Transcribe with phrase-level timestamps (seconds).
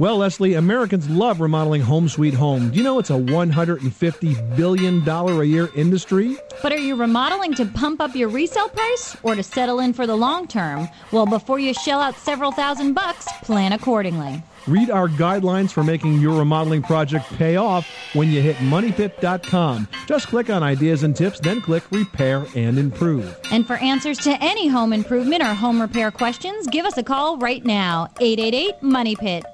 [0.00, 2.70] Well, Leslie, Americans love remodeling home sweet home.
[2.70, 6.38] Do you know it's a $150 billion a year industry?
[6.62, 10.06] But are you remodeling to pump up your resale price or to settle in for
[10.06, 10.88] the long term?
[11.12, 14.42] Well, before you shell out several thousand bucks, plan accordingly.
[14.66, 19.86] Read our guidelines for making your remodeling project pay off when you hit moneypit.com.
[20.06, 23.38] Just click on ideas and tips, then click repair and improve.
[23.52, 27.36] And for answers to any home improvement or home repair questions, give us a call
[27.36, 29.44] right now 888 Money Pit.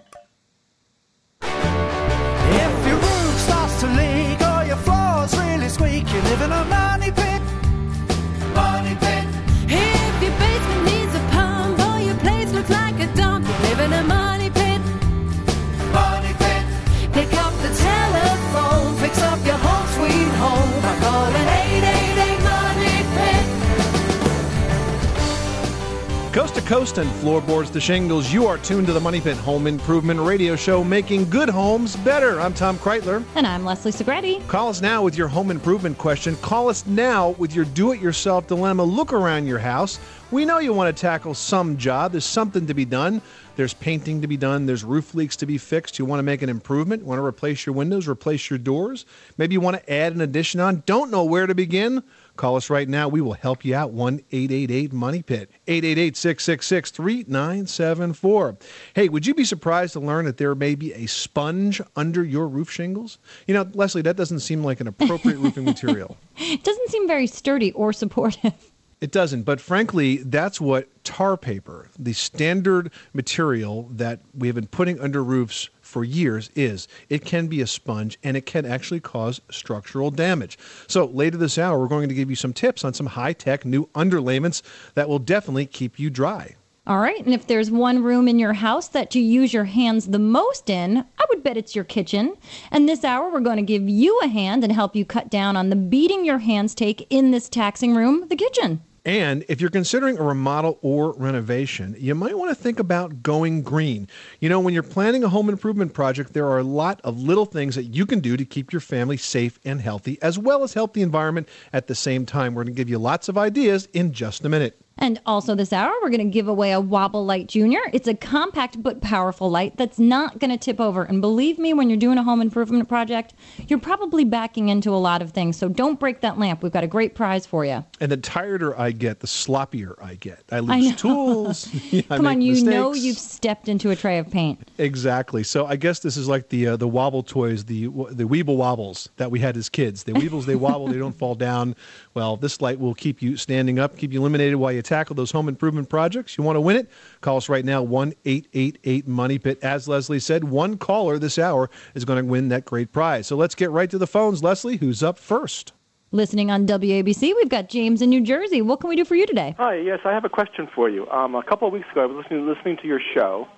[26.37, 29.67] Coast to coast and floorboards to shingles, you are tuned to the Money Pit Home
[29.67, 32.39] Improvement Radio Show, making good homes better.
[32.43, 33.25] I'm Tom Kraeutler.
[33.37, 34.47] And I'm Leslie Segrete.
[34.47, 36.37] Call us now with your home improvement question.
[36.43, 38.85] Call us now with your do it yourself dilemma.
[38.85, 39.99] Look around your house.
[40.31, 42.13] We know you want to tackle some job.
[42.13, 43.23] There's something to be done.
[43.55, 44.67] There's painting to be done.
[44.67, 45.99] There's roof leaks to be fixed.
[45.99, 47.01] You want to make an improvement.
[47.01, 49.07] You want to replace your windows, replace your doors.
[49.39, 50.83] Maybe you want to add an addition on.
[50.85, 52.03] Don't know where to begin.
[52.37, 53.09] Call us right now.
[53.09, 53.93] We will help you out.
[53.93, 55.51] 1 888 Money Pit.
[55.67, 58.57] 888 666 3974.
[58.95, 62.49] Hey, would you be surprised to learn that there may be a sponge under your
[62.49, 63.19] roof shingles?
[63.47, 66.17] You know, Leslie, that doesn't seem like an appropriate roofing material.
[66.37, 68.53] It doesn't seem very sturdy or supportive.
[68.99, 74.69] It doesn't, but frankly, that's what tar paper, the standard material that we have been
[74.69, 76.89] putting under roofs for years, is.
[77.09, 80.59] It can be a sponge and it can actually cause structural damage.
[80.89, 83.65] So, later this hour, we're going to give you some tips on some high tech
[83.65, 84.63] new underlayments
[84.95, 86.57] that will definitely keep you dry.
[86.89, 90.07] All right, and if there's one room in your house that you use your hands
[90.07, 92.37] the most in, I would bet it's your kitchen.
[92.71, 95.57] And this hour, we're going to give you a hand and help you cut down
[95.57, 98.83] on the beating your hands take in this taxing room, the kitchen.
[99.07, 103.63] And if you're considering a remodel or renovation, you might want to think about going
[103.63, 104.09] green.
[104.41, 107.47] You know, when you're planning a home improvement project, there are a lot of little
[107.47, 110.75] things that you can do to keep your family safe and healthy, as well as
[110.75, 112.53] help the environment at the same time.
[112.57, 114.77] We're going to give you lots of ideas in just a minute.
[114.99, 117.81] And also this hour, we're going to give away a Wobble Light Junior.
[117.93, 121.03] It's a compact but powerful light that's not going to tip over.
[121.05, 123.35] And believe me, when you're doing a home improvement project,
[123.69, 125.59] you're probably backing into a lot of things.
[125.59, 126.63] So don't break that lamp.
[126.63, 127.85] We've got a great prize for you.
[128.01, 130.43] And the tireder I get, the sloppier I get.
[130.51, 130.97] I I lose know.
[130.97, 131.69] tools.
[131.93, 134.67] I Come on, you know you've stepped into a tray of paint.
[134.79, 135.43] Exactly.
[135.43, 139.11] So I guess this is like the uh, the wobble toys, the the Weeble wobbles
[139.17, 140.05] that we had as kids.
[140.05, 141.77] The Weebles, they wobble, they don't fall down.
[142.15, 145.31] Well, this light will keep you standing up, keep you illuminated while you tackle those
[145.31, 146.39] home improvement projects.
[146.39, 146.89] You want to win it?
[147.21, 149.59] Call us right now, one eight eight eight Money Pit.
[149.63, 153.27] As Leslie said, one caller this hour is going to win that great prize.
[153.27, 154.43] So let's get right to the phones.
[154.43, 155.73] Leslie, who's up first?
[156.13, 158.63] Listening on WABC, we've got James in New Jersey.
[158.63, 159.57] What can we do for you today?
[159.59, 161.07] Hi, yes, I have a question for you.
[161.11, 163.49] Um, a couple of weeks ago, I was listening, listening to your show,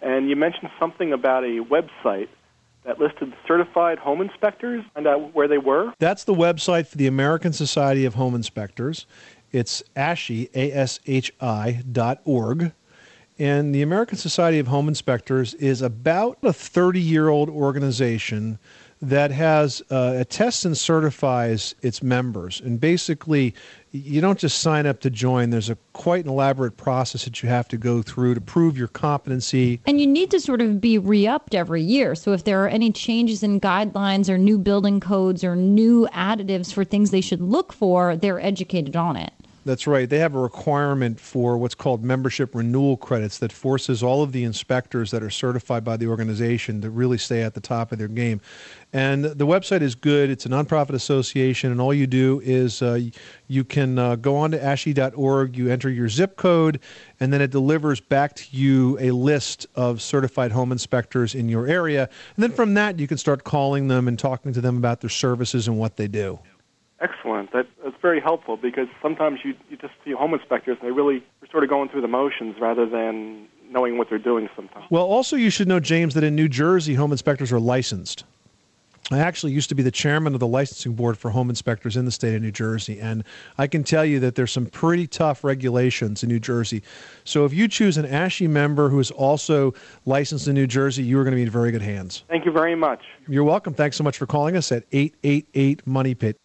[0.00, 2.28] and you mentioned something about a website
[2.84, 5.92] that listed certified home inspectors and uh, where they were.
[5.98, 9.04] That's the website for the American Society of Home Inspectors.
[9.52, 12.72] It's ASHI, A-S-H-I dot org.
[13.38, 18.58] And the American Society of Home Inspectors is about a 30-year-old organization
[19.00, 22.60] that has uh, attests and certifies its members.
[22.60, 23.54] And basically,
[23.92, 25.50] you don't just sign up to join.
[25.50, 28.88] There's a quite an elaborate process that you have to go through to prove your
[28.88, 29.80] competency.
[29.86, 32.16] And you need to sort of be re upped every year.
[32.16, 36.72] So if there are any changes in guidelines or new building codes or new additives
[36.72, 39.32] for things they should look for, they're educated on it.
[39.68, 40.08] That's right.
[40.08, 44.44] They have a requirement for what's called membership renewal credits that forces all of the
[44.44, 48.08] inspectors that are certified by the organization to really stay at the top of their
[48.08, 48.40] game.
[48.94, 50.30] And the website is good.
[50.30, 52.98] It's a nonprofit association, and all you do is uh,
[53.46, 56.80] you can uh, go on to ashi.org, you enter your zip code,
[57.20, 61.66] and then it delivers back to you a list of certified home inspectors in your
[61.66, 62.08] area.
[62.36, 65.10] And then from that, you can start calling them and talking to them about their
[65.10, 66.38] services and what they do.
[67.00, 67.52] Excellent.
[67.52, 71.18] That, that's very helpful because sometimes you, you just see home inspectors and they really
[71.42, 74.86] are sort of going through the motions rather than knowing what they're doing sometimes.
[74.90, 78.24] Well, also you should know, James, that in New Jersey, home inspectors are licensed.
[79.10, 82.04] I actually used to be the chairman of the licensing board for home inspectors in
[82.04, 83.24] the state of New Jersey, and
[83.56, 86.82] I can tell you that there's some pretty tough regulations in New Jersey.
[87.24, 89.72] So if you choose an ASHI member who is also
[90.04, 92.24] licensed in New Jersey, you are going to be in very good hands.
[92.28, 93.00] Thank you very much.
[93.26, 93.72] You're welcome.
[93.72, 96.36] Thanks so much for calling us at 888 Money Pit.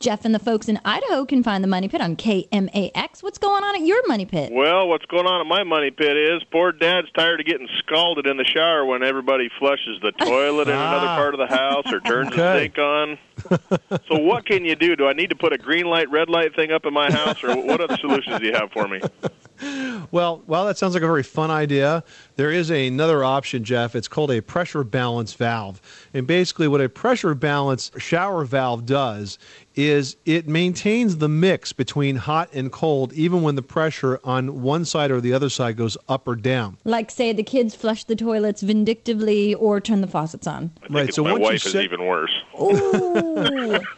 [0.00, 3.20] Jeff and the folks in Idaho can find the Money Pit on KMAX.
[3.20, 4.52] What's going on at your Money Pit?
[4.52, 8.24] Well, what's going on at my money pit is poor dad's tired of getting scalded
[8.28, 11.16] in the shower when everybody flushes the toilet in another Ah.
[11.16, 12.66] part of the house or turns the Okay.
[12.66, 13.18] sink on.
[14.08, 14.94] so what can you do?
[14.94, 17.42] Do I need to put a green light, red light thing up in my house,
[17.42, 19.00] or what other solutions do you have for me?
[20.10, 22.04] Well, well, that sounds like a very fun idea.
[22.36, 23.94] There is another option, Jeff.
[23.96, 25.80] It's called a pressure balance valve.
[26.14, 29.38] And basically, what a pressure balance shower valve does
[29.74, 34.84] is it maintains the mix between hot and cold, even when the pressure on one
[34.84, 36.76] side or the other side goes up or down.
[36.84, 40.72] Like, say, the kids flush the toilets vindictively or turn the faucets on.
[40.78, 42.32] I think Right, it's so my once you wife is set- even worse.
[42.60, 43.78] Ooh.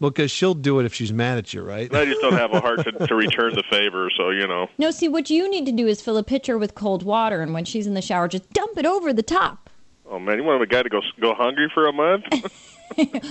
[0.00, 1.94] Because she'll do it if she's mad at you, right?
[1.94, 4.70] I just don't have a heart to, to return the favor, so you know.
[4.78, 7.52] No, see, what you need to do is fill a pitcher with cold water, and
[7.54, 9.70] when she's in the shower, just dump it over the top.
[10.08, 12.24] Oh man, you want a guy to go go hungry for a month?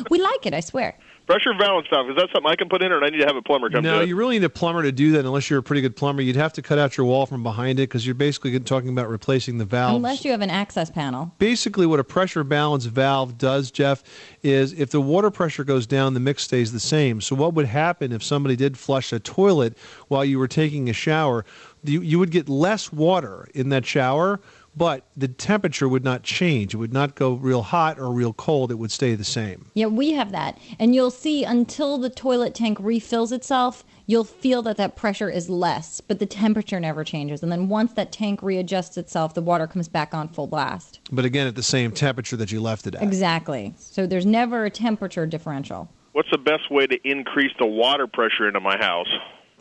[0.10, 0.98] We like it, I swear.
[1.28, 3.26] Pressure balance valve is that something I can put in, or do I need to
[3.26, 4.10] have a plumber come No, do it?
[4.10, 6.22] you really need a plumber to do that unless you're a pretty good plumber.
[6.22, 9.10] You'd have to cut out your wall from behind it because you're basically talking about
[9.10, 9.96] replacing the valve.
[9.96, 11.32] Unless you have an access panel.
[11.40, 14.04] basically what a pressure balance valve does jeff
[14.44, 17.66] is if the water pressure goes down the mix stays the same so what would
[17.66, 21.44] happen if somebody did flush a toilet while you were taking a shower
[21.84, 24.40] you, you would get less water in that shower
[24.76, 28.72] but the temperature would not change it would not go real hot or real cold
[28.72, 30.58] it would stay the same Yeah, we have that.
[30.80, 35.50] And you'll see until the toilet tank refills itself, you'll feel that that pressure is
[35.50, 37.42] less, but the temperature never changes.
[37.44, 41.00] And then once that tank readjusts itself, the water comes back on full blast.
[41.12, 43.74] but again at the same temperature that you left it at Exactly.
[43.78, 45.90] So there's never a temperature differential.
[46.14, 49.08] What's the best way to increase the water pressure into my house?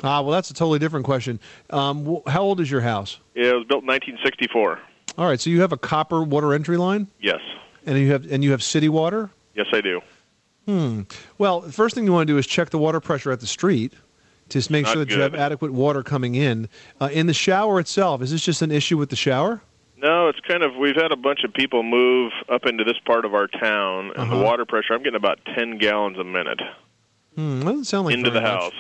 [0.03, 1.39] ah well that's a totally different question
[1.71, 4.81] um, wh- how old is your house It was built in 1964.
[5.19, 7.41] All right so you have a copper water entry line Yes,
[7.87, 10.01] and you have and you have city water yes, I do.
[10.67, 11.03] Hmm.
[11.39, 13.47] Well, the first thing you want to do is check the water pressure at the
[13.47, 13.93] street
[14.49, 16.69] to make Not sure that you have adequate water coming in.
[17.01, 19.61] Uh, in the shower itself, is this just an issue with the shower?
[19.99, 23.25] No, it's kind of we've had a bunch of people move up into this part
[23.27, 24.37] of our town, and Uh-huh.
[24.39, 24.95] the water pressure.
[24.95, 26.61] I'm getting about 10 gallons a minute
[27.37, 28.51] Hmm, doesn't sound like into the much.
[28.51, 28.73] house.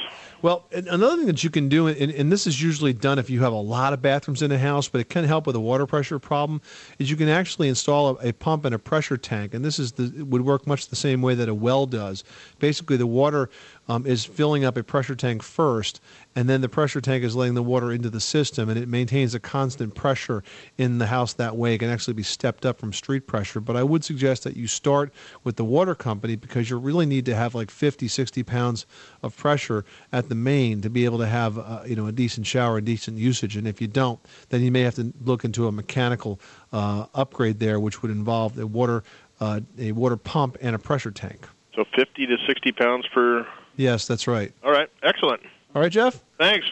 [0.45, 3.41] Well, another thing that you can do, and, and this is usually done if you
[3.41, 5.87] have a lot of bathrooms in a house, but it can help with a water
[5.87, 6.61] pressure problem,
[6.99, 9.93] is you can actually install a, a pump and a pressure tank, and this is
[9.93, 12.25] the would work much the same way that a well does.
[12.59, 13.49] Basically, the water
[13.89, 16.03] um, is filling up a pressure tank first,
[16.37, 19.35] and then the pressure tank is letting the water into the system, and it maintains
[19.35, 20.43] a constant pressure
[20.79, 21.75] in the house that way.
[21.75, 24.67] It can actually be stepped up from street pressure, but I would suggest that you
[24.67, 25.13] start
[25.45, 28.87] with the water company because you really need to have like 50, 60 pounds
[29.23, 32.47] of pressure at the main to be able to have uh, you know a decent
[32.47, 33.57] shower and decent usage.
[33.57, 36.41] And if you don't, then you may have to look into a mechanical
[36.73, 39.05] uh, upgrade there, which would involve a water
[39.41, 41.49] uh, a water pump and a pressure tank.
[41.75, 43.47] So 50 to 60 pounds per.
[43.77, 44.53] Yes, that's right.
[44.63, 45.43] All right, excellent.
[45.75, 46.23] All right, Jeff.
[46.39, 46.67] Thanks.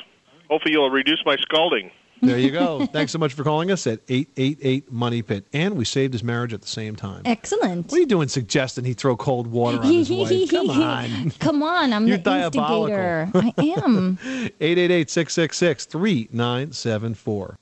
[0.48, 1.90] Hopefully, you'll reduce my scalding.
[2.20, 2.86] There you go.
[2.92, 5.44] Thanks so much for calling us at 888 Money Pit.
[5.52, 7.22] And we saved his marriage at the same time.
[7.24, 7.86] Excellent.
[7.86, 10.30] What are you doing suggesting he throw cold water on his wife?
[10.50, 11.30] Come on.
[11.40, 12.86] Come on, I'm You're the diabolical.
[12.86, 13.30] instigator.
[13.34, 14.18] I am.
[14.60, 17.56] 888 666 3974.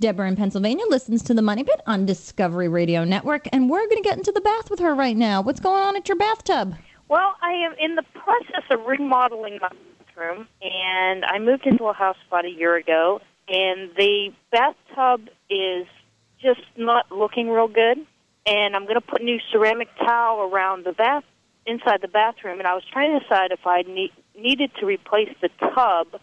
[0.00, 4.00] Deborah in Pennsylvania listens to the Money Pit on Discovery Radio Network, and we're going
[4.02, 5.40] to get into the bath with her right now.
[5.40, 6.76] What's going on at your bathtub?
[7.08, 9.70] Well, I am in the process of remodeling my
[10.18, 15.86] bathroom, and I moved into a house about a year ago, and the bathtub is
[16.40, 17.98] just not looking real good.
[18.46, 21.24] And I'm going to put new ceramic tile around the bath
[21.66, 25.28] inside the bathroom, and I was trying to decide if I need, needed to replace
[25.42, 26.20] the tub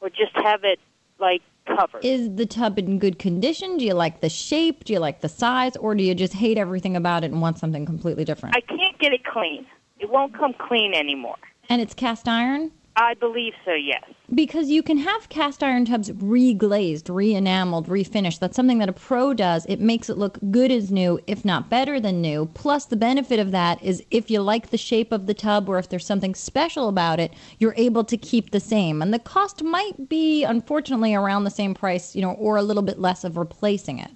[0.00, 0.78] or just have it
[1.18, 2.04] like covered.
[2.04, 3.76] Is the tub in good condition?
[3.76, 4.84] Do you like the shape?
[4.84, 5.76] Do you like the size?
[5.76, 8.56] Or do you just hate everything about it and want something completely different?
[8.56, 9.66] I can't get it clean.
[9.98, 11.36] It won't come clean anymore.
[11.68, 12.70] and it's cast iron?
[12.98, 14.02] I believe so, yes.
[14.34, 18.38] Because you can have cast iron tubs reglazed, re-enameled, refinished.
[18.38, 19.66] That's something that a pro does.
[19.66, 22.46] It makes it look good as new, if not better than new.
[22.54, 25.78] Plus, the benefit of that is if you like the shape of the tub or
[25.78, 29.02] if there's something special about it, you're able to keep the same.
[29.02, 32.82] And the cost might be, unfortunately, around the same price, you know, or a little
[32.82, 34.10] bit less of replacing it.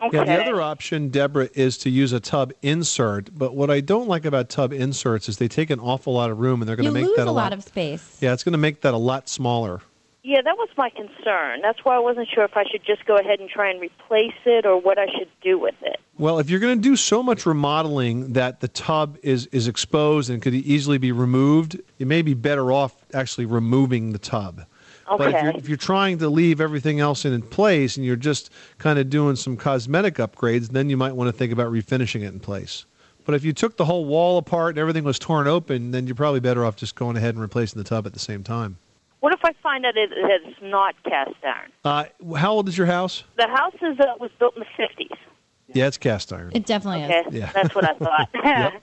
[0.00, 0.16] Okay.
[0.16, 3.36] Yeah, the other option, Deborah, is to use a tub insert.
[3.36, 6.38] But what I don't like about tub inserts is they take an awful lot of
[6.38, 8.18] room and they're going to make that a a lot of space.
[8.20, 9.80] Yeah, it's going to make that a lot smaller.
[10.22, 11.62] Yeah, that was my concern.
[11.62, 14.34] That's why I wasn't sure if I should just go ahead and try and replace
[14.44, 15.98] it or what I should do with it.
[16.18, 20.28] Well, if you're going to do so much remodeling that the tub is, is exposed
[20.28, 24.66] and could easily be removed, you may be better off actually removing the tub.
[25.16, 28.50] But if you're, if you're trying to leave everything else in place and you're just
[28.78, 32.32] kind of doing some cosmetic upgrades, then you might want to think about refinishing it
[32.32, 32.84] in place.
[33.24, 36.16] But if you took the whole wall apart and everything was torn open, then you're
[36.16, 38.78] probably better off just going ahead and replacing the tub at the same time.
[39.20, 41.72] What if I find out it, that it's not cast iron?
[41.84, 43.24] Uh, how old is your house?
[43.36, 45.16] The house is, uh, was built in the 50s.
[45.74, 46.52] Yeah, it's cast iron.
[46.54, 47.34] It definitely Okay, is.
[47.34, 47.50] Yeah.
[47.52, 48.28] that's what I thought.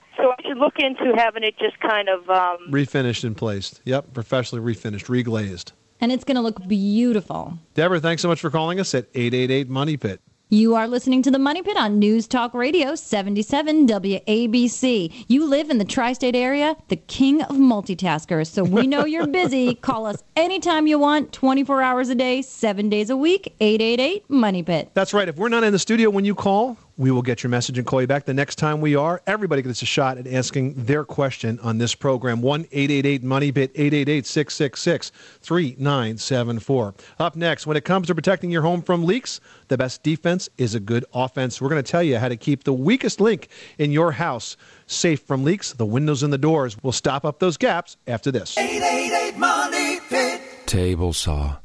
[0.16, 3.82] So I should look into having it just kind of um, Refinished and placed.
[3.84, 5.72] Yep, professionally refinished, reglazed.
[6.00, 7.58] And it's going to look beautiful.
[7.74, 10.20] Deborah, thanks so much for calling us at 888 Money Pit.
[10.48, 15.24] You are listening to the Money Pit on News Talk Radio 77 WABC.
[15.26, 18.46] You live in the tri state area, the king of multitaskers.
[18.46, 19.74] So we know you're busy.
[19.74, 24.62] Call us anytime you want, 24 hours a day, seven days a week, 888 Money
[24.62, 24.90] Pit.
[24.94, 25.28] That's right.
[25.28, 27.86] If we're not in the studio when you call, we will get your message and
[27.86, 29.20] call you back the next time we are.
[29.26, 32.40] Everybody gets a shot at asking their question on this program.
[32.40, 35.12] 1 888 Money Pit 888 666
[35.42, 36.94] 3974.
[37.18, 40.74] Up next, when it comes to protecting your home from leaks, the best defense is
[40.74, 41.60] a good offense.
[41.60, 43.48] We're going to tell you how to keep the weakest link
[43.78, 45.72] in your house safe from leaks.
[45.72, 48.56] The windows and the doors will stop up those gaps after this.
[48.56, 50.40] 888 Money Pit.
[50.66, 51.56] Table saw.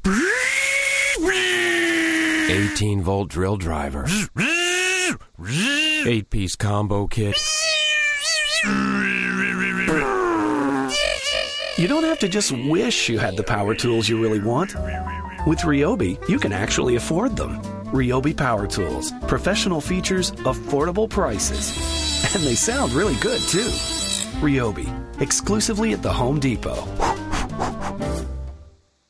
[2.48, 4.06] 18 volt drill driver.
[5.44, 7.36] 8 piece combo kit.
[11.78, 14.74] You don't have to just wish you had the power tools you really want.
[15.46, 17.60] With Ryobi, you can actually afford them.
[17.86, 19.12] Ryobi Power Tools.
[19.26, 21.76] Professional features, affordable prices.
[22.34, 23.70] And they sound really good, too.
[24.40, 24.88] Ryobi.
[25.20, 26.86] Exclusively at the Home Depot.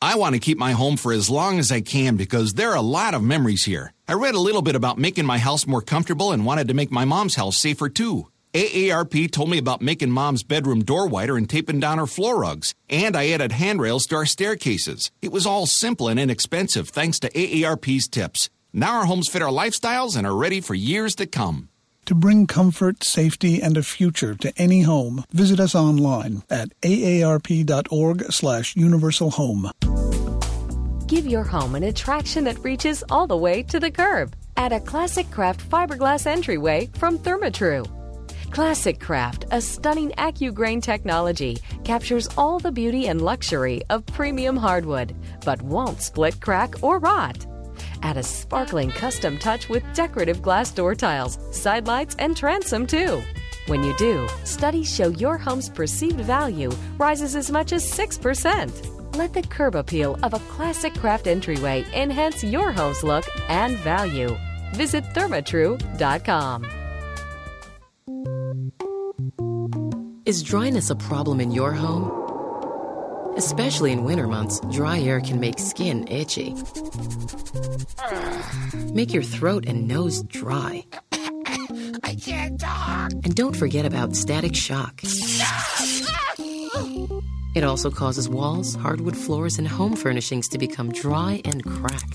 [0.01, 2.77] I want to keep my home for as long as I can because there are
[2.77, 3.93] a lot of memories here.
[4.05, 6.91] I read a little bit about making my house more comfortable and wanted to make
[6.91, 8.27] my mom's house safer too.
[8.53, 12.75] AARP told me about making mom's bedroom door wider and taping down her floor rugs.
[12.89, 15.09] And I added handrails to our staircases.
[15.21, 18.49] It was all simple and inexpensive thanks to AARP's tips.
[18.73, 21.69] Now our homes fit our lifestyles and are ready for years to come.
[22.07, 28.23] To bring comfort, safety, and a future to any home, visit us online at aarp.org
[28.33, 28.75] slash.
[31.13, 34.35] Give your home an attraction that reaches all the way to the curb.
[34.57, 37.83] Add a Classic Craft fiberglass entryway from Therma-Tru.
[38.49, 45.15] Classic Craft, a stunning AccuGrain technology, captures all the beauty and luxury of premium hardwood,
[45.45, 47.45] but won't split, crack, or rot.
[48.01, 53.21] Add a sparkling custom touch with decorative glass door tiles, side lights, and transom too.
[53.67, 59.02] When you do, studies show your home's perceived value rises as much as 6%.
[59.15, 64.35] Let the curb appeal of a classic craft entryway enhance your home's look and value.
[64.73, 66.65] Visit thermatru.com.
[70.25, 72.11] Is dryness a problem in your home?
[73.37, 76.55] Especially in winter months, dry air can make skin itchy.
[78.93, 80.85] Make your throat and nose dry.
[82.03, 83.11] I can't talk.
[83.11, 85.03] And don't forget about static shock.
[87.55, 92.09] It also causes walls, hardwood floors, and home furnishings to become dry and crack.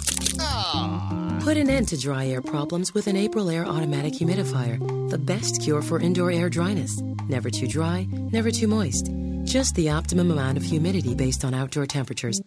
[1.41, 4.79] Put an end to dry air problems with an Aprilaire automatic humidifier,
[5.11, 7.01] the best cure for indoor air dryness.
[7.29, 9.11] Never too dry, never too moist.
[9.45, 12.41] Just the optimum amount of humidity based on outdoor temperatures.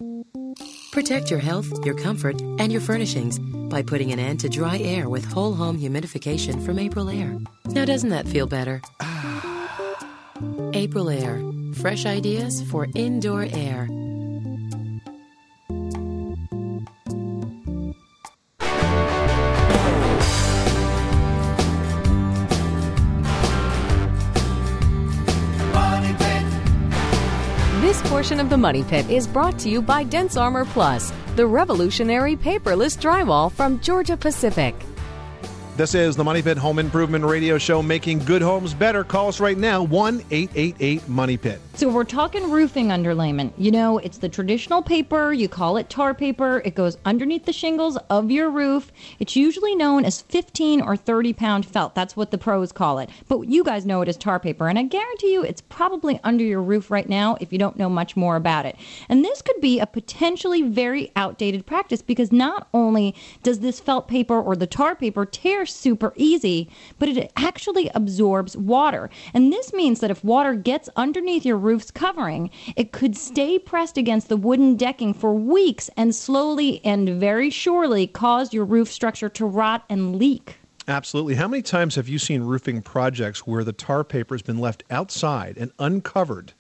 [0.92, 5.08] Protect your health, your comfort, and your furnishings by putting an end to dry air
[5.08, 7.42] with whole home humidification from Aprilaire.
[7.68, 8.82] Now, doesn't that feel better?
[9.00, 9.98] Ah.
[10.74, 11.51] Aprilaire.
[11.74, 13.88] Fresh ideas for indoor air.
[27.82, 32.36] This portion of the Money Pit is brought to you by DensArmor Plus, the revolutionary
[32.36, 34.76] paperless drywall from Georgia Pacific.
[35.78, 39.06] This is the Money Pit Home Improvement Radio Show, making good homes better.
[39.06, 41.62] Call us right now, 1 888 Money Pit.
[41.76, 43.54] So we're talking roofing underlayment.
[43.58, 45.32] You know, it's the traditional paper.
[45.32, 46.62] You call it tar paper.
[46.66, 48.92] It goes underneath the shingles of your roof.
[49.20, 51.96] It's usually known as 15 or 30 pound felt.
[51.96, 53.10] That's what the pros call it.
[53.30, 54.68] But you guys know it as tar paper.
[54.68, 57.90] And I guarantee you it's probably under your roof right now if you don't know
[57.90, 58.76] much more about it.
[59.08, 64.10] And this could be a potentially very outdated practice because not only does this felt
[64.10, 69.10] paper or the tar paper tear super easy, but it actually absorbs water.
[69.34, 72.50] And this means that if water gets underneath your roof's covering.
[72.76, 78.08] It could stay pressed against the wooden decking for weeks and slowly and very surely
[78.08, 80.58] cause your roof structure to rot and leak.
[80.88, 81.36] Absolutely.
[81.36, 84.84] How many times have you seen roofing projects where the tar paper has been left
[84.90, 86.54] outside and uncovered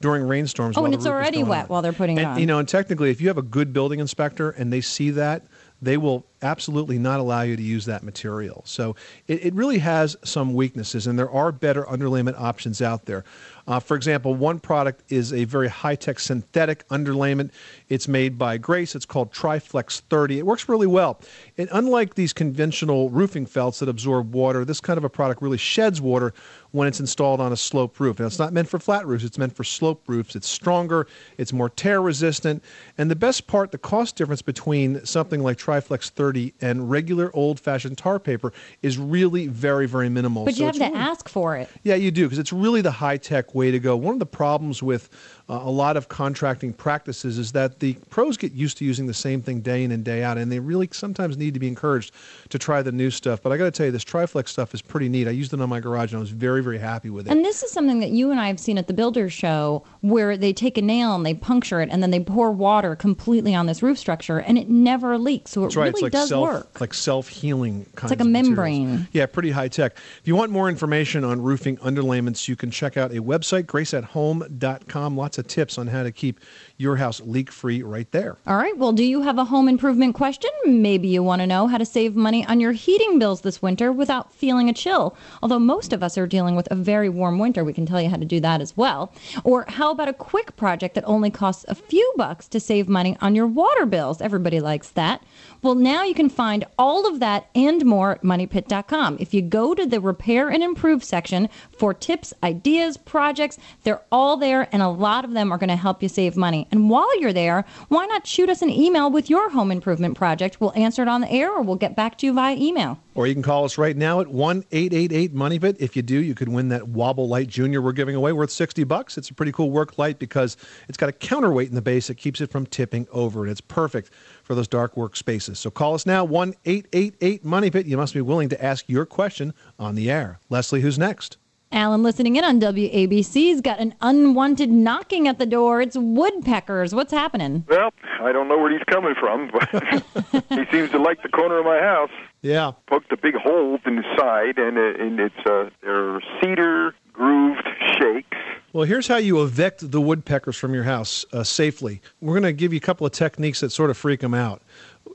[0.00, 0.76] during rainstorms?
[0.76, 1.68] Oh, and it's already wet on?
[1.68, 2.40] while they're putting it on.
[2.40, 5.44] You know, and technically, if you have a good building inspector and they see that,
[5.82, 8.62] they will absolutely not allow you to use that material.
[8.66, 8.96] So
[9.28, 13.24] it, it really has some weaknesses, and there are better underlayment options out there.
[13.66, 17.50] Uh, for example, one product is a very high tech synthetic underlayment.
[17.90, 18.94] It's made by Grace.
[18.94, 20.38] It's called Triflex 30.
[20.38, 21.20] It works really well.
[21.58, 25.58] And unlike these conventional roofing felts that absorb water, this kind of a product really
[25.58, 26.32] sheds water
[26.70, 28.20] when it's installed on a slope roof.
[28.20, 30.36] Now, it's not meant for flat roofs, it's meant for slope roofs.
[30.36, 32.62] It's stronger, it's more tear resistant.
[32.96, 37.58] And the best part, the cost difference between something like Triflex 30 and regular old
[37.58, 40.44] fashioned tar paper is really very, very minimal.
[40.44, 41.68] But So you have to really- ask for it.
[41.82, 43.96] yeah, you do, because it's really the high tech way to go.
[43.96, 45.08] One of the problems with
[45.50, 49.14] uh, a lot of contracting practices is that the pros get used to using the
[49.14, 52.14] same thing day in and day out, and they really sometimes need to be encouraged
[52.50, 53.42] to try the new stuff.
[53.42, 55.26] But I got to tell you, this Triflex stuff is pretty neat.
[55.26, 57.32] I used it on my garage, and I was very, very happy with it.
[57.32, 60.36] And this is something that you and I have seen at the Builders Show where
[60.36, 63.66] they take a nail and they puncture it and then they pour water completely on
[63.66, 65.50] this roof structure and it never leaks.
[65.50, 65.92] So it right.
[65.92, 66.80] really like does self, work.
[66.80, 67.86] like self healing.
[67.94, 69.08] It's like a membrane.
[69.12, 69.96] Yeah, pretty high tech.
[70.20, 75.16] If you want more information on roofing underlayments, you can check out a website, graceathome.com.
[75.16, 76.40] Lots of tips on how to keep
[76.76, 78.36] your house leak free right there.
[78.46, 78.76] All right.
[78.76, 80.50] Well, do you have a home improvement question?
[80.64, 83.92] Maybe you want to know how to save money on your heating bills this winter
[83.92, 85.16] without feeling a chill.
[85.42, 88.08] Although most of us are dealing with a very warm winter, we can tell you
[88.08, 89.12] how to do that as well.
[89.44, 93.16] Or how about a quick project that only costs a few bucks to save money
[93.20, 94.20] on your water bills?
[94.20, 95.22] Everybody likes that.
[95.62, 99.18] Well, now you can find all of that and more at moneypit.com.
[99.20, 104.38] If you go to the repair and improve section for tips, ideas, projects, they're all
[104.38, 106.66] there, and a lot of them are going to help you save money.
[106.70, 110.62] And while you're there, why not shoot us an email with your home improvement project?
[110.62, 112.98] We'll answer it on the air or we'll get back to you via email.
[113.14, 115.76] Or you can call us right now at 1 888 Money Pit.
[115.78, 118.84] If you do, you could win that Wobble Light Junior we're giving away worth 60
[118.84, 119.18] bucks.
[119.18, 120.56] It's a pretty cool work light because
[120.88, 123.60] it's got a counterweight in the base that keeps it from tipping over, and it's
[123.60, 124.10] perfect
[124.50, 125.60] for those dark work spaces.
[125.60, 127.86] So call us now, 1 888 Money Pit.
[127.86, 130.40] You must be willing to ask your question on the air.
[130.48, 131.36] Leslie, who's next?
[131.70, 135.80] Alan, listening in on WABC's got an unwanted knocking at the door.
[135.80, 136.92] It's woodpeckers.
[136.92, 137.64] What's happening?
[137.68, 139.68] Well, I don't know where he's coming from, but
[140.48, 142.10] he seems to like the corner of my house.
[142.42, 142.72] Yeah.
[142.88, 147.68] Poked a big hole in the side, and, uh, and it's uh, they're cedar grooved
[148.00, 148.36] shakes.
[148.72, 152.00] Well, here's how you evict the woodpeckers from your house uh, safely.
[152.20, 154.62] We're going to give you a couple of techniques that sort of freak them out.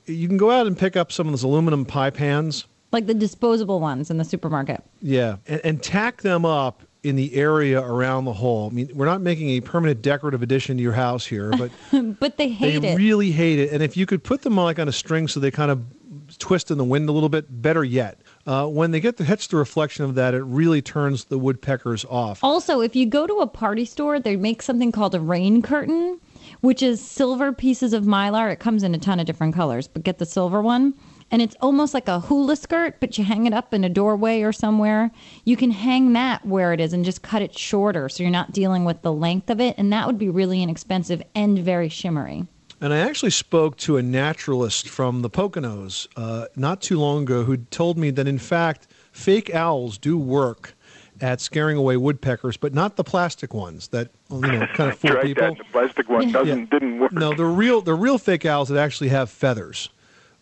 [0.06, 2.66] You can go out and pick up some of those aluminum pie pans.
[2.92, 4.84] Like the disposable ones in the supermarket.
[5.02, 8.70] Yeah, and, and tack them up in the area around the hole.
[8.72, 11.72] I mean, we're not making a permanent decorative addition to your house here, but
[12.20, 12.82] but they hate they it.
[12.82, 13.72] They really hate it.
[13.72, 15.84] And if you could put them like on a string so they kind of
[16.40, 18.20] twist in the wind a little bit, better yet.
[18.46, 22.06] Uh, when they get to hits the reflection of that, it really turns the woodpeckers
[22.06, 22.44] off.
[22.44, 26.20] Also, if you go to a party store, they make something called a rain curtain,
[26.62, 28.52] which is silver pieces of mylar.
[28.52, 30.94] It comes in a ton of different colors, but get the silver one.
[31.32, 34.42] And it's almost like a hula skirt, but you hang it up in a doorway
[34.42, 35.10] or somewhere.
[35.44, 38.52] You can hang that where it is and just cut it shorter so you're not
[38.52, 39.74] dealing with the length of it.
[39.80, 42.46] And that would be really inexpensive and very shimmery.
[42.86, 47.44] And I actually spoke to a naturalist from the Poconos uh, not too long ago
[47.44, 50.76] who told me that, in fact, fake owls do work
[51.20, 55.10] at scaring away woodpeckers, but not the plastic ones that you know kind of fool
[55.10, 55.48] Tried people.
[55.48, 55.58] that.
[55.58, 57.12] The plastic one doesn't didn't work.
[57.12, 59.90] No, the real the real fake owls that actually have feathers.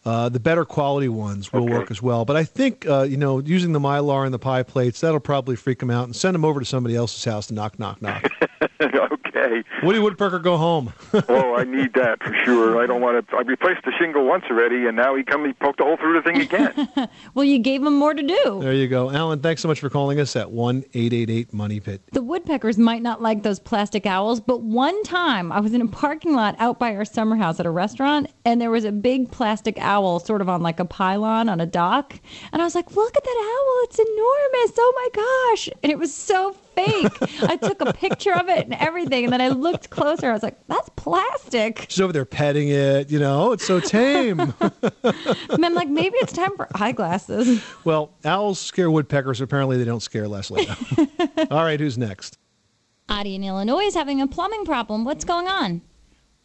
[0.03, 2.25] Uh, the better quality ones will work as well.
[2.25, 5.55] But I think uh, you know using the mylar and the pie plates that'll probably
[5.55, 8.29] freak them out and send them over to somebody else's house to knock knock knock.
[8.81, 9.63] okay.
[9.83, 10.93] Woody Woodpecker, go home.
[11.29, 12.81] oh, I need that for sure.
[12.81, 13.35] I don't want to.
[13.35, 15.45] I replaced the shingle once already, and now he come.
[15.45, 16.89] He poked a hole through the thing again.
[17.33, 18.59] Well, you gave him more to do.
[18.61, 19.39] There you go, Alan.
[19.39, 22.01] Thanks so much for calling us at one eight eight eight Money Pit.
[22.11, 25.87] The woodpeckers might not like those plastic owls, but one time I was in a
[25.87, 29.31] parking lot out by our summer house at a restaurant, and there was a big
[29.31, 32.19] plastic owl sort of on like a pylon on a dock.
[32.51, 33.83] And I was like, look at that owl.
[33.83, 34.71] It's enormous.
[34.77, 35.69] Oh my gosh.
[35.81, 37.11] And it was so fake.
[37.43, 39.25] I took a picture of it and everything.
[39.25, 40.29] And then I looked closer.
[40.29, 41.85] I was like, that's plastic.
[41.89, 43.09] She's over there petting it.
[43.11, 44.53] You know, it's so tame.
[45.49, 47.63] And I'm like, maybe it's time for eyeglasses.
[47.83, 49.39] well, owls scare woodpeckers.
[49.41, 50.67] Apparently, they don't scare Leslie.
[51.51, 52.37] All right, who's next?
[53.09, 55.05] Audie in Illinois is having a plumbing problem.
[55.05, 55.81] What's going on?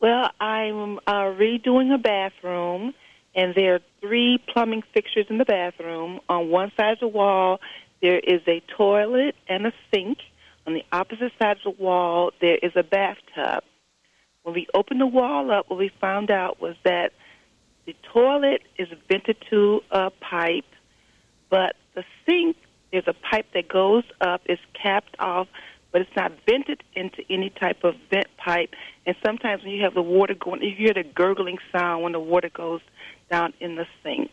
[0.01, 2.95] Well, I'm uh, redoing a bathroom,
[3.35, 6.21] and there are three plumbing fixtures in the bathroom.
[6.29, 7.61] On one side of the wall,
[8.01, 10.19] there is a toilet and a sink.
[10.67, 13.65] on the opposite side of the wall, there is a bathtub.
[14.43, 17.13] When we opened the wall up, what we found out was that
[17.87, 20.67] the toilet is vented to a pipe,
[21.49, 22.57] but the sink,
[22.93, 25.49] there's a pipe that goes up, is capped off,
[25.91, 28.75] but it's not vented into any type of vent pipe.
[29.07, 32.21] And sometimes when you have the water going, you hear the gurgling sound when the
[32.21, 32.83] water goes
[33.31, 34.33] down in the sink.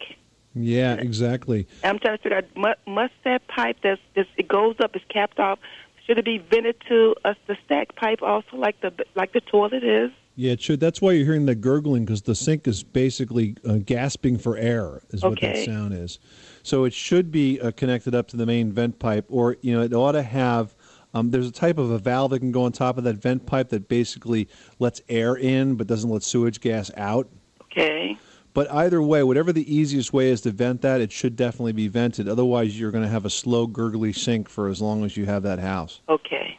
[0.56, 1.68] Yeah, exactly.
[1.84, 5.60] I'm trying to figure out must, that pipe that's, it goes up is capped off.
[6.06, 9.84] Should it be vented to a, the stack pipe also, like the like the toilet
[9.84, 10.12] is?
[10.36, 10.80] Yeah, it should.
[10.80, 15.02] That's why you're hearing the gurgling because the sink is basically uh, gasping for air,
[15.10, 16.20] is what that sound is.
[16.62, 19.82] So it should be uh, connected up to the main vent pipe, or you know,
[19.82, 20.76] it ought to have.
[21.14, 23.46] Um, there's a type of a valve that can go on top of that vent
[23.46, 27.30] pipe that basically lets air in but doesn't let sewage gas out.
[27.64, 28.18] Okay.
[28.56, 31.90] But either way, whatever the easiest way is to vent that, it should definitely be
[31.90, 32.30] vented.
[32.30, 35.44] Otherwise, you're going to have a slow, gurgly sink for as long as you have
[35.44, 36.00] that house.
[36.08, 36.58] Okay.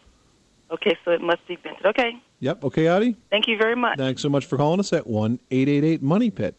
[0.70, 1.86] Okay, so it must be vented.
[1.86, 2.22] Okay.
[2.40, 2.64] Yep.
[2.64, 3.16] Okay, Audie?
[3.30, 3.96] Thank you very much.
[3.96, 6.54] Thanks so much for calling us at 1 888 Money Pit.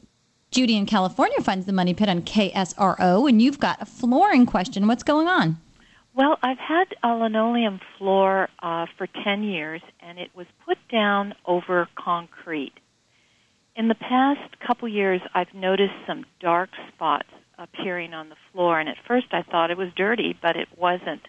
[0.50, 4.88] Judy in California finds the money pit on KSRO, and you've got a flooring question.
[4.88, 5.58] What's going on?
[6.16, 11.36] Well, I've had a linoleum floor uh, for 10 years, and it was put down
[11.46, 12.74] over concrete.
[13.78, 17.28] In the past couple years, I've noticed some dark spots
[17.60, 21.22] appearing on the floor, and at first I thought it was dirty, but it wasn't.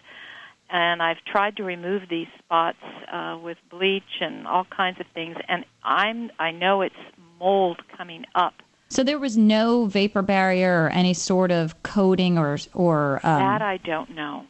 [0.67, 2.79] And I've tried to remove these spots
[3.13, 6.95] uh, with bleach and all kinds of things, and I'm I know it's
[7.39, 8.55] mold coming up.
[8.87, 13.61] So there was no vapor barrier or any sort of coating or or um, that
[13.61, 14.45] I don't know.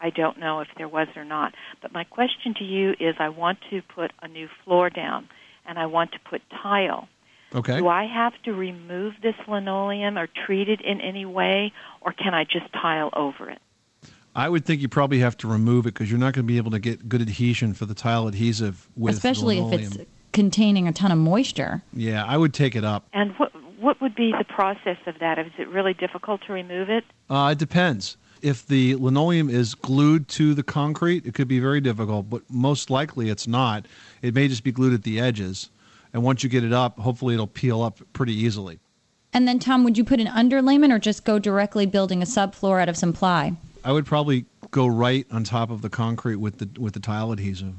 [0.00, 1.54] I don't know if there was or not.
[1.80, 5.28] But my question to you is I want to put a new floor down
[5.66, 7.08] and I want to put tile.
[7.54, 7.78] Okay.
[7.78, 12.34] Do I have to remove this linoleum or treat it in any way or can
[12.34, 13.60] I just tile over it?
[14.34, 16.56] I would think you probably have to remove it because you're not going to be
[16.56, 19.92] able to get good adhesion for the tile adhesive with linoleum, especially if linoleum.
[19.92, 21.82] it's containing a ton of moisture.
[21.92, 23.04] Yeah, I would take it up.
[23.12, 25.38] And what what would be the process of that?
[25.38, 27.04] Is it really difficult to remove it?
[27.28, 28.16] Uh, it depends.
[28.40, 32.90] If the linoleum is glued to the concrete, it could be very difficult, but most
[32.90, 33.86] likely it's not.
[34.20, 35.70] It may just be glued at the edges.
[36.12, 38.78] And once you get it up, hopefully it'll peel up pretty easily.
[39.32, 42.80] And then, Tom, would you put an underlayment or just go directly building a subfloor
[42.80, 43.54] out of some ply?
[43.84, 47.32] I would probably go right on top of the concrete with the with the tile
[47.32, 47.74] adhesive,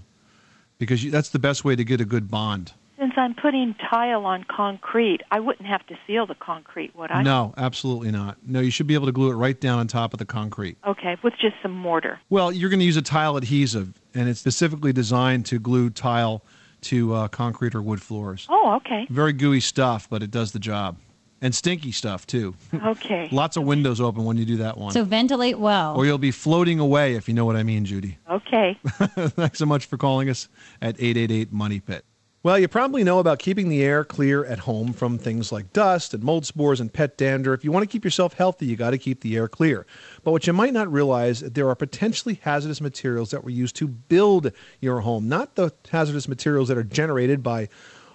[0.77, 2.73] because you, that's the best way to get a good bond.
[2.99, 7.21] Since I'm putting tile on concrete, I wouldn't have to seal the concrete, would I?
[7.21, 8.37] No, absolutely not.
[8.45, 10.77] No, you should be able to glue it right down on top of the concrete.
[10.85, 12.19] Okay, with just some mortar.
[12.29, 16.43] Well, you're going to use a tile adhesive, and it's specifically designed to glue tile
[16.83, 18.47] to uh, concrete or wood floors.
[18.49, 19.07] Oh, okay.
[19.09, 20.97] Very gooey stuff, but it does the job.
[21.41, 22.55] And stinky stuff, too.
[22.85, 23.27] Okay.
[23.31, 24.91] Lots of windows open when you do that one.
[24.93, 25.95] So ventilate well.
[25.97, 28.17] or you'll be floating away, if you know what I mean, Judy.
[28.29, 28.77] Okay.
[28.85, 30.47] Thanks so much for calling us
[30.81, 32.05] at 888 Money Pit.
[32.43, 36.13] Well, you probably know about keeping the air clear at home from things like dust
[36.13, 37.53] and mold spores and pet dander.
[37.53, 39.85] If you want to keep yourself healthy, you got to keep the air clear.
[40.25, 43.77] But what you might not realize, is there are potentially hazardous materials that were used
[43.77, 44.51] to build
[44.81, 47.69] your home, not the hazardous materials that are generated by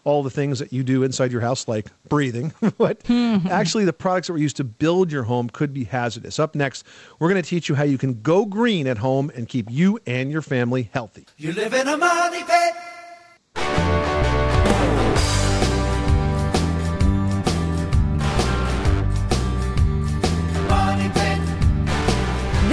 [0.04, 3.48] all the things that you do inside your house, like breathing, but mm-hmm.
[3.48, 6.38] actually the products that were used to build your home could be hazardous.
[6.38, 6.84] Up next,
[7.18, 9.98] we're going to teach you how you can go green at home and keep you
[10.06, 11.24] and your family healthy.
[11.38, 12.74] You live in a money pit.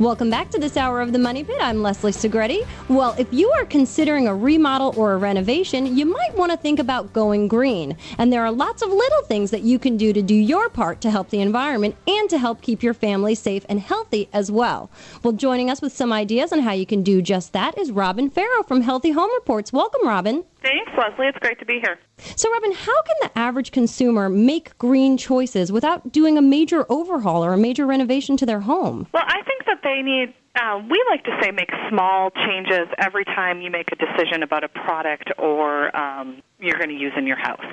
[0.00, 1.58] Welcome back to this hour of the Money Pit.
[1.60, 2.66] I'm Leslie Segrete.
[2.88, 6.78] Well, if you are considering a remodel or a renovation, you might want to think
[6.78, 7.98] about going green.
[8.16, 11.02] And there are lots of little things that you can do to do your part
[11.02, 14.90] to help the environment and to help keep your family safe and healthy as well.
[15.22, 18.30] Well, joining us with some ideas on how you can do just that is Robin
[18.30, 19.70] Farrow from Healthy Home Reports.
[19.70, 20.44] Welcome, Robin.
[20.62, 21.26] Thanks, Leslie.
[21.26, 21.98] It's great to be here.
[22.18, 27.44] So, Robin, how can the average consumer make green choices without doing a major overhaul
[27.44, 29.06] or a major renovation to their home?
[29.12, 33.24] Well, I think that they need, uh, we like to say, make small changes every
[33.24, 37.26] time you make a decision about a product or um, you're going to use in
[37.26, 37.64] your house.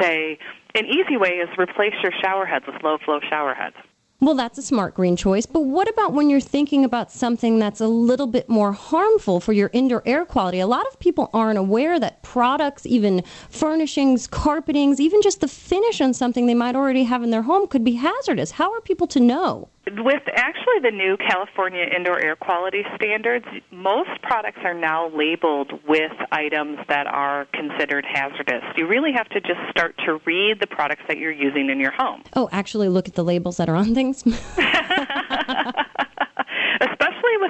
[0.00, 0.38] Say,
[0.74, 3.76] an easy way is replace your shower heads with low flow shower heads.
[4.18, 7.82] Well, that's a smart green choice, but what about when you're thinking about something that's
[7.82, 10.58] a little bit more harmful for your indoor air quality?
[10.58, 16.02] A lot of people aren't aware that products, even furnishings, carpetings, even just the finish
[16.02, 18.50] on something they might already have in their home could be hazardous.
[18.50, 19.70] How are people to know?
[19.86, 26.12] With actually the new California indoor air quality standards, most products are now labeled with
[26.30, 28.62] items that are considered hazardous.
[28.76, 31.92] You really have to just start to read the products that you're using in your
[31.92, 32.22] home.
[32.34, 34.24] Oh, actually, look at the labels that are on things.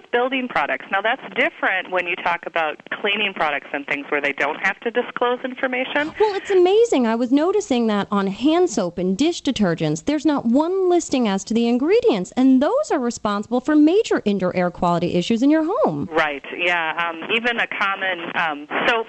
[0.07, 0.87] with building products.
[0.90, 4.79] Now, that's different when you talk about cleaning products and things where they don't have
[4.81, 6.12] to disclose information.
[6.19, 7.07] Well, it's amazing.
[7.07, 11.45] I was noticing that on hand soap and dish detergents, there's not one listing as
[11.45, 15.64] to the ingredients, and those are responsible for major indoor air quality issues in your
[15.64, 16.09] home.
[16.12, 16.95] Right, yeah.
[16.97, 19.07] Um, even a common um, soap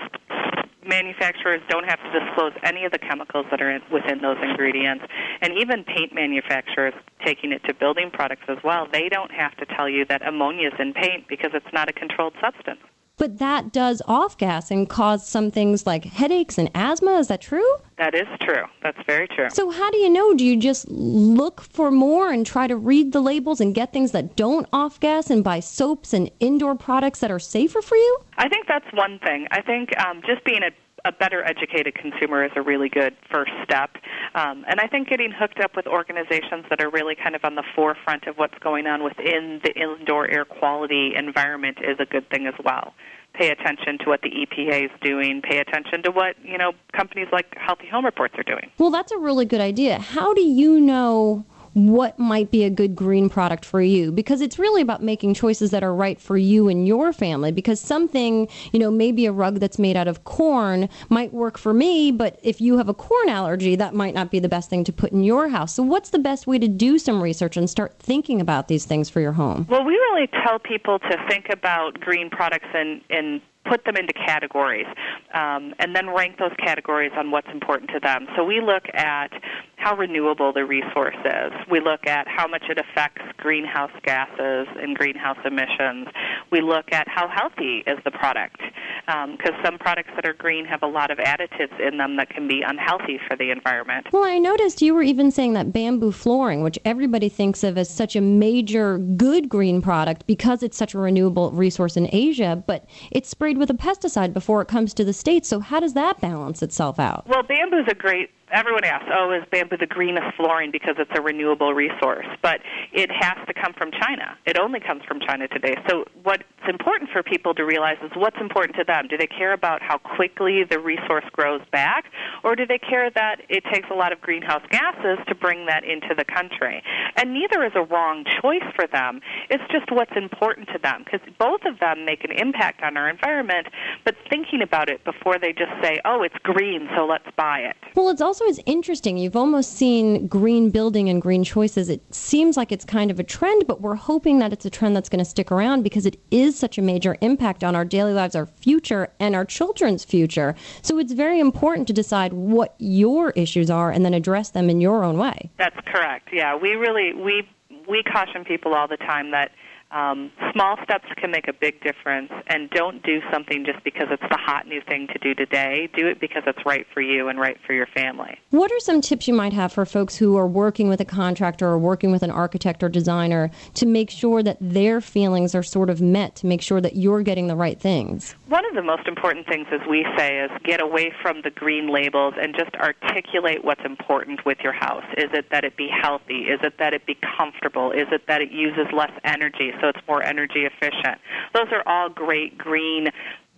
[0.87, 5.05] manufacturers don't have to disclose any of the chemicals that are in, within those ingredients.
[5.41, 9.65] And even paint manufacturers, taking it to building products as well, they don't have to
[9.65, 12.79] tell you that ammonia is in paint because it's not a controlled substance.
[13.17, 17.17] But that does off gas and cause some things like headaches and asthma.
[17.17, 17.67] Is that true?
[17.97, 18.63] That is true.
[18.83, 19.49] That's very true.
[19.49, 20.35] So, how do you know?
[20.35, 24.11] Do you just look for more and try to read the labels and get things
[24.11, 28.19] that don't off gas and buy soaps and indoor products that are safer for you?
[28.37, 29.47] I think that's one thing.
[29.49, 30.69] I think um, just being a
[31.07, 33.91] a better educated consumer is a really good first step.
[34.35, 37.55] Um, and I think getting hooked up with organizations that are really kind of on
[37.55, 42.29] the forefront of what's going on within the indoor air quality environment is a good
[42.29, 42.93] thing as well.
[43.33, 45.41] Pay attention to what the EPA is doing.
[45.41, 48.71] Pay attention to what you know companies like Healthy Home Reports are doing.
[48.79, 49.99] Well, that's a really good idea.
[49.99, 51.45] How do you know?
[51.77, 54.11] What might be a good green product for you.
[54.11, 57.51] Because it's really about making choices that are right for you and your family.
[57.51, 61.73] Because something you know maybe a rug that's made out of corn might work for
[61.73, 64.83] me but if you have a corn allergy that might not be the best thing
[64.83, 65.73] to put in your house.
[65.75, 69.09] So what's the best way to do some research and start thinking about these things
[69.09, 69.67] for your home?
[69.69, 74.13] Well we really tell people to think about green products and and put them into
[74.13, 74.87] categories
[75.33, 78.27] um, and then rank those categories on what's important to them.
[78.35, 79.31] So we look at
[79.77, 81.51] how renewable the resource is.
[81.69, 86.07] We look at how much it affects greenhouse gases and greenhouse emissions.
[86.51, 88.57] We look at how healthy is the product
[89.05, 92.29] because um, some products that are green have a lot of additives in them that
[92.29, 94.07] can be unhealthy for the environment.
[94.11, 97.89] Well, I noticed you were even saying that bamboo flooring, which everybody thinks of as
[97.89, 102.85] such a major good green product because it's such a renewable resource in Asia, but
[103.11, 105.47] it's sprayed with a pesticide before it comes to the States.
[105.47, 107.27] So, how does that balance itself out?
[107.27, 111.11] Well, bamboo is a great everyone asks, oh, is bamboo the greenest flooring because it's
[111.15, 112.25] a renewable resource?
[112.41, 112.61] But
[112.93, 114.37] it has to come from China.
[114.45, 115.75] It only comes from China today.
[115.89, 119.07] So what's important for people to realize is what's important to them.
[119.09, 122.05] Do they care about how quickly the resource grows back,
[122.43, 125.83] or do they care that it takes a lot of greenhouse gases to bring that
[125.83, 126.83] into the country?
[127.15, 129.21] And neither is a wrong choice for them.
[129.49, 133.09] It's just what's important to them because both of them make an impact on our
[133.09, 133.67] environment.
[134.05, 137.75] But thinking about it before they just say, oh, it's green, so let's buy it.
[137.95, 139.17] Well, it's also is interesting.
[139.17, 141.89] You've almost seen green building and green choices.
[141.89, 144.95] It seems like it's kind of a trend, but we're hoping that it's a trend
[144.95, 148.13] that's going to stick around because it is such a major impact on our daily
[148.13, 150.55] lives, our future, and our children's future.
[150.81, 154.81] So it's very important to decide what your issues are and then address them in
[154.81, 155.49] your own way.
[155.57, 156.29] That's correct.
[156.31, 157.47] Yeah, we really we
[157.87, 159.51] we caution people all the time that
[159.91, 164.23] um, small steps can make a big difference, and don't do something just because it's
[164.29, 165.89] the hot new thing to do today.
[165.95, 168.37] Do it because it's right for you and right for your family.
[168.49, 171.67] What are some tips you might have for folks who are working with a contractor
[171.67, 175.89] or working with an architect or designer to make sure that their feelings are sort
[175.89, 178.35] of met, to make sure that you're getting the right things?
[178.47, 181.91] One of the most important things, as we say, is get away from the green
[181.91, 185.05] labels and just articulate what's important with your house.
[185.17, 186.43] Is it that it be healthy?
[186.43, 187.91] Is it that it be comfortable?
[187.91, 189.71] Is it that it uses less energy?
[189.81, 191.19] So it's more energy efficient.
[191.53, 193.07] Those are all great green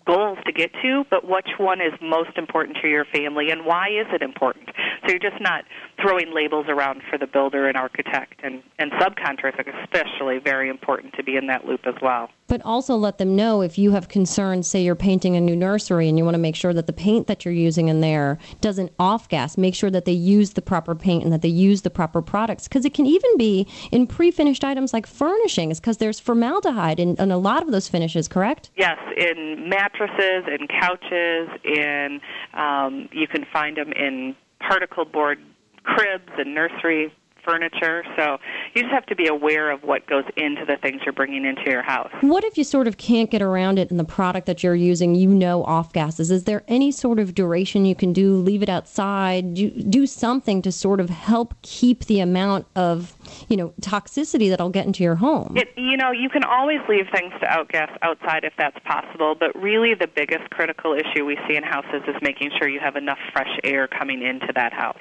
[0.05, 3.89] goals to get to, but which one is most important to your family and why
[3.89, 4.69] is it important?
[5.05, 5.65] So you're just not
[6.01, 11.23] throwing labels around for the builder and architect and, and subcontractors, especially very important to
[11.23, 12.29] be in that loop as well.
[12.47, 16.09] But also let them know if you have concerns, say you're painting a new nursery
[16.09, 18.91] and you want to make sure that the paint that you're using in there doesn't
[18.97, 21.91] off gas, make sure that they use the proper paint and that they use the
[21.91, 22.67] proper products.
[22.67, 27.15] Because it can even be in pre finished items like furnishings, because there's formaldehyde in,
[27.17, 28.71] in a lot of those finishes, correct?
[28.75, 32.21] Yes, in mattresses, in couches, in
[32.53, 35.39] um, you can find them in particle board
[35.83, 37.13] cribs and nursery
[37.45, 38.03] furniture.
[38.17, 38.37] So
[38.73, 41.63] you just have to be aware of what goes into the things you're bringing into
[41.65, 42.11] your house.
[42.21, 45.15] What if you sort of can't get around it in the product that you're using?
[45.15, 46.31] You know off gases.
[46.31, 48.35] Is there any sort of duration you can do?
[48.35, 49.53] Leave it outside?
[49.53, 53.15] Do, do something to sort of help keep the amount of
[53.47, 55.55] you know, toxicity that'll get into your home.
[55.55, 59.55] It, you know, you can always leave things to outgas outside if that's possible, but
[59.55, 63.19] really the biggest critical issue we see in houses is making sure you have enough
[63.33, 64.97] fresh air coming into that house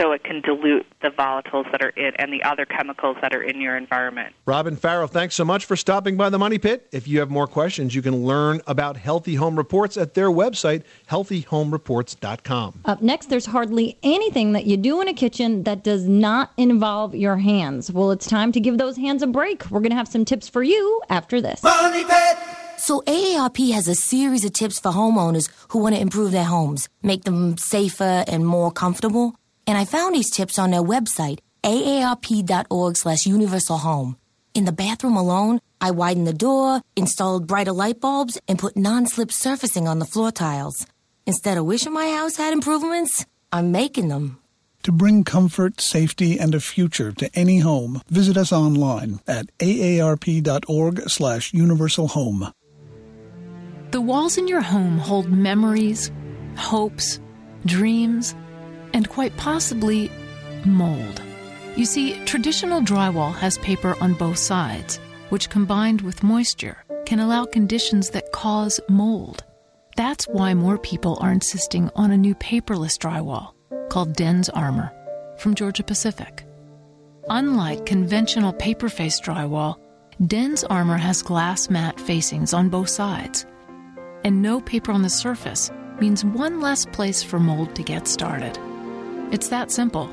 [0.00, 3.42] so it can dilute the volatiles that are in and the other chemicals that are
[3.42, 4.34] in your environment.
[4.44, 6.88] Robin Farrell, thanks so much for stopping by the Money Pit.
[6.92, 10.82] If you have more questions, you can learn about Healthy Home Reports at their website,
[11.10, 12.80] healthyhomereports.com.
[12.84, 17.14] Up next, there's hardly anything that you do in a kitchen that does not involve
[17.14, 17.90] your hands.
[17.90, 19.68] Well, it's time to give those hands a break.
[19.72, 21.60] We're going to have some tips for you after this.
[22.78, 26.88] So AARP has a series of tips for homeowners who want to improve their homes,
[27.02, 29.34] make them safer and more comfortable.
[29.66, 34.16] And I found these tips on their website, aarp.org slash universal home.
[34.54, 39.32] In the bathroom alone, I widened the door, installed brighter light bulbs, and put non-slip
[39.32, 40.86] surfacing on the floor tiles.
[41.26, 44.38] Instead of wishing my house had improvements, I'm making them.
[44.86, 51.00] To bring comfort, safety, and a future to any home, visit us online at aarp.org
[51.10, 51.50] slash.
[53.90, 56.12] The walls in your home hold memories,
[56.56, 57.18] hopes,
[57.64, 58.36] dreams,
[58.92, 60.08] and quite possibly
[60.64, 61.20] mold.
[61.74, 67.44] You see, traditional drywall has paper on both sides, which combined with moisture can allow
[67.44, 69.42] conditions that cause mold.
[69.96, 73.55] That's why more people are insisting on a new paperless drywall
[73.88, 74.92] called DensArmor
[75.38, 76.44] from Georgia Pacific.
[77.28, 79.76] Unlike conventional paper faced drywall,
[80.22, 83.44] DensArmor has glass mat facings on both sides.
[84.24, 88.58] And no paper on the surface means one less place for mold to get started.
[89.32, 90.08] It's that simple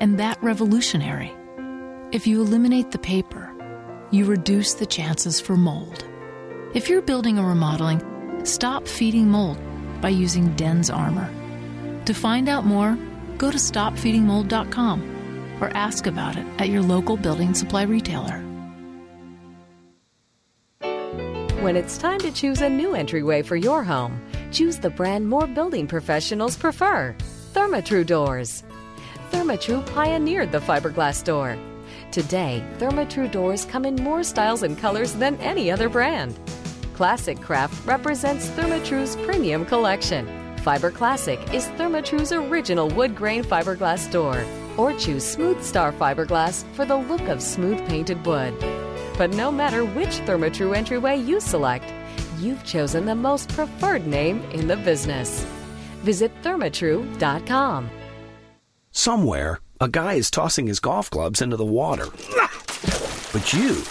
[0.00, 1.32] and that revolutionary.
[2.12, 3.54] If you eliminate the paper,
[4.10, 6.04] you reduce the chances for mold.
[6.74, 8.02] If you're building or remodeling,
[8.44, 9.58] stop feeding mold
[10.00, 11.39] by using DensArmor.
[12.10, 12.98] To find out more,
[13.38, 18.40] go to stopfeedingmold.com or ask about it at your local building supply retailer.
[21.62, 24.20] When it's time to choose a new entryway for your home,
[24.50, 27.14] choose the brand more building professionals prefer
[27.54, 28.64] Therma-Tru Doors.
[29.30, 31.56] Therma-Tru pioneered the fiberglass door.
[32.10, 36.36] Today, Therma-Tru doors come in more styles and colors than any other brand.
[36.94, 40.39] Classic Craft represents Therma-Tru's premium collection.
[40.60, 44.44] Fiber Classic is Therma-Tru's original wood grain fiberglass door.
[44.76, 48.54] Or choose Smooth Star fiberglass for the look of smooth painted wood.
[49.16, 51.92] But no matter which Therma-Tru entryway you select,
[52.38, 55.44] you've chosen the most preferred name in the business.
[56.02, 57.90] Visit thermatru.com.
[58.92, 62.06] Somewhere, a guy is tossing his golf clubs into the water.
[63.32, 63.82] But you,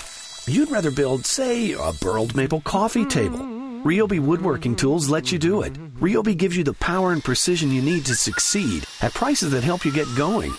[0.47, 3.58] you'd rather build, say, a burled maple coffee table.
[3.83, 5.73] Ryobi Woodworking Tools let you do it.
[5.99, 9.85] Ryobi gives you the power and precision you need to succeed at prices that help
[9.85, 10.51] you get going.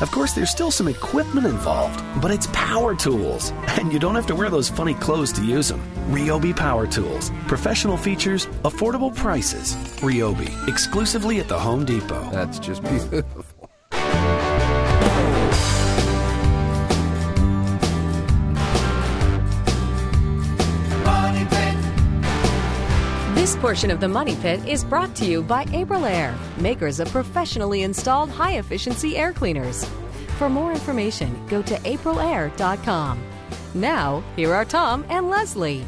[0.00, 4.26] Of course, there's still some equipment involved, but it's power tools, and you don't have
[4.26, 5.80] to wear those funny clothes to use them.
[6.10, 7.30] Ryobi Power Tools.
[7.46, 9.74] Professional features, affordable prices.
[10.02, 12.28] Ryobi, exclusively at the Home Depot.
[12.30, 13.45] That's just beautiful.
[23.56, 27.84] This portion of the Money Pit is brought to you by Aprilaire, makers of professionally
[27.84, 29.88] installed high efficiency air cleaners.
[30.36, 33.18] For more information, go to aprilaire.com.
[33.72, 35.86] Now, here are Tom and Leslie.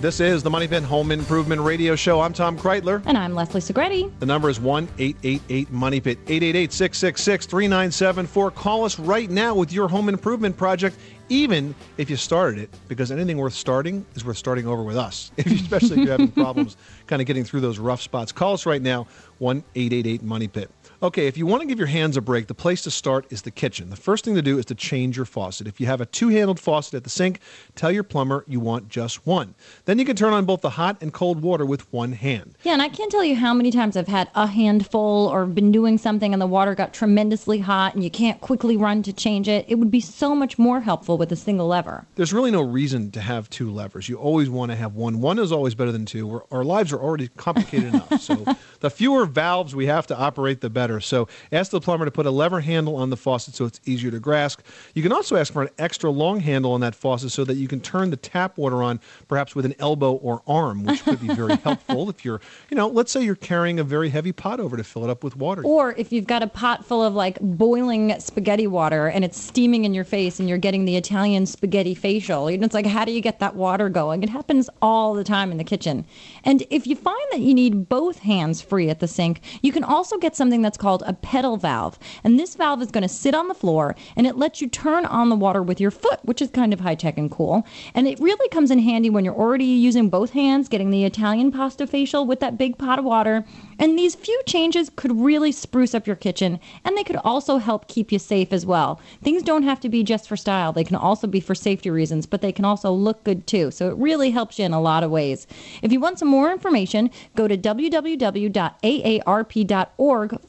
[0.00, 2.20] This is the Money Pit Home Improvement Radio Show.
[2.20, 3.02] I'm Tom Kraeutler.
[3.06, 4.08] And I'm Leslie Segrete.
[4.20, 8.50] The number is 1 888 Money Pit, 888 666 3974.
[8.52, 10.96] Call us right now with your home improvement project,
[11.30, 15.32] even if you started it, because anything worth starting is worth starting over with us,
[15.36, 16.76] if you, especially if you're having problems
[17.08, 18.30] kind of getting through those rough spots.
[18.30, 19.08] Call us right now,
[19.38, 20.70] 1 888 Money Pit.
[21.00, 23.42] Okay, if you want to give your hands a break, the place to start is
[23.42, 23.88] the kitchen.
[23.88, 25.68] The first thing to do is to change your faucet.
[25.68, 27.38] If you have a two handled faucet at the sink,
[27.76, 29.54] tell your plumber you want just one.
[29.84, 32.56] Then you can turn on both the hot and cold water with one hand.
[32.64, 35.70] Yeah, and I can't tell you how many times I've had a handful or been
[35.70, 39.46] doing something and the water got tremendously hot and you can't quickly run to change
[39.48, 39.66] it.
[39.68, 42.08] It would be so much more helpful with a single lever.
[42.16, 44.08] There's really no reason to have two levers.
[44.08, 45.20] You always want to have one.
[45.20, 46.26] One is always better than two.
[46.26, 48.20] We're, our lives are already complicated enough.
[48.20, 48.44] So
[48.80, 50.87] the fewer valves we have to operate, the better.
[51.00, 54.10] So ask the plumber to put a lever handle on the faucet so it's easier
[54.10, 54.60] to grasp.
[54.94, 57.68] You can also ask for an extra long handle on that faucet so that you
[57.68, 61.28] can turn the tap water on perhaps with an elbow or arm, which could be
[61.34, 64.76] very helpful if you're, you know, let's say you're carrying a very heavy pot over
[64.76, 65.62] to fill it up with water.
[65.64, 69.84] Or if you've got a pot full of like boiling spaghetti water and it's steaming
[69.84, 73.04] in your face and you're getting the Italian spaghetti facial, you know, it's like, how
[73.04, 74.22] do you get that water going?
[74.22, 76.06] It happens all the time in the kitchen.
[76.44, 79.84] And if you find that you need both hands free at the sink, you can
[79.84, 81.98] also get something that's called a pedal valve.
[82.24, 85.04] And this valve is going to sit on the floor and it lets you turn
[85.04, 87.66] on the water with your foot, which is kind of high tech and cool.
[87.94, 91.52] And it really comes in handy when you're already using both hands, getting the Italian
[91.52, 93.44] pasta facial with that big pot of water.
[93.78, 97.88] And these few changes could really spruce up your kitchen and they could also help
[97.88, 99.00] keep you safe as well.
[99.22, 102.26] Things don't have to be just for style, they can also be for safety reasons,
[102.26, 103.70] but they can also look good too.
[103.70, 105.46] So it really helps you in a lot of ways.
[105.82, 108.58] If you want some more information, go to www.aarp.org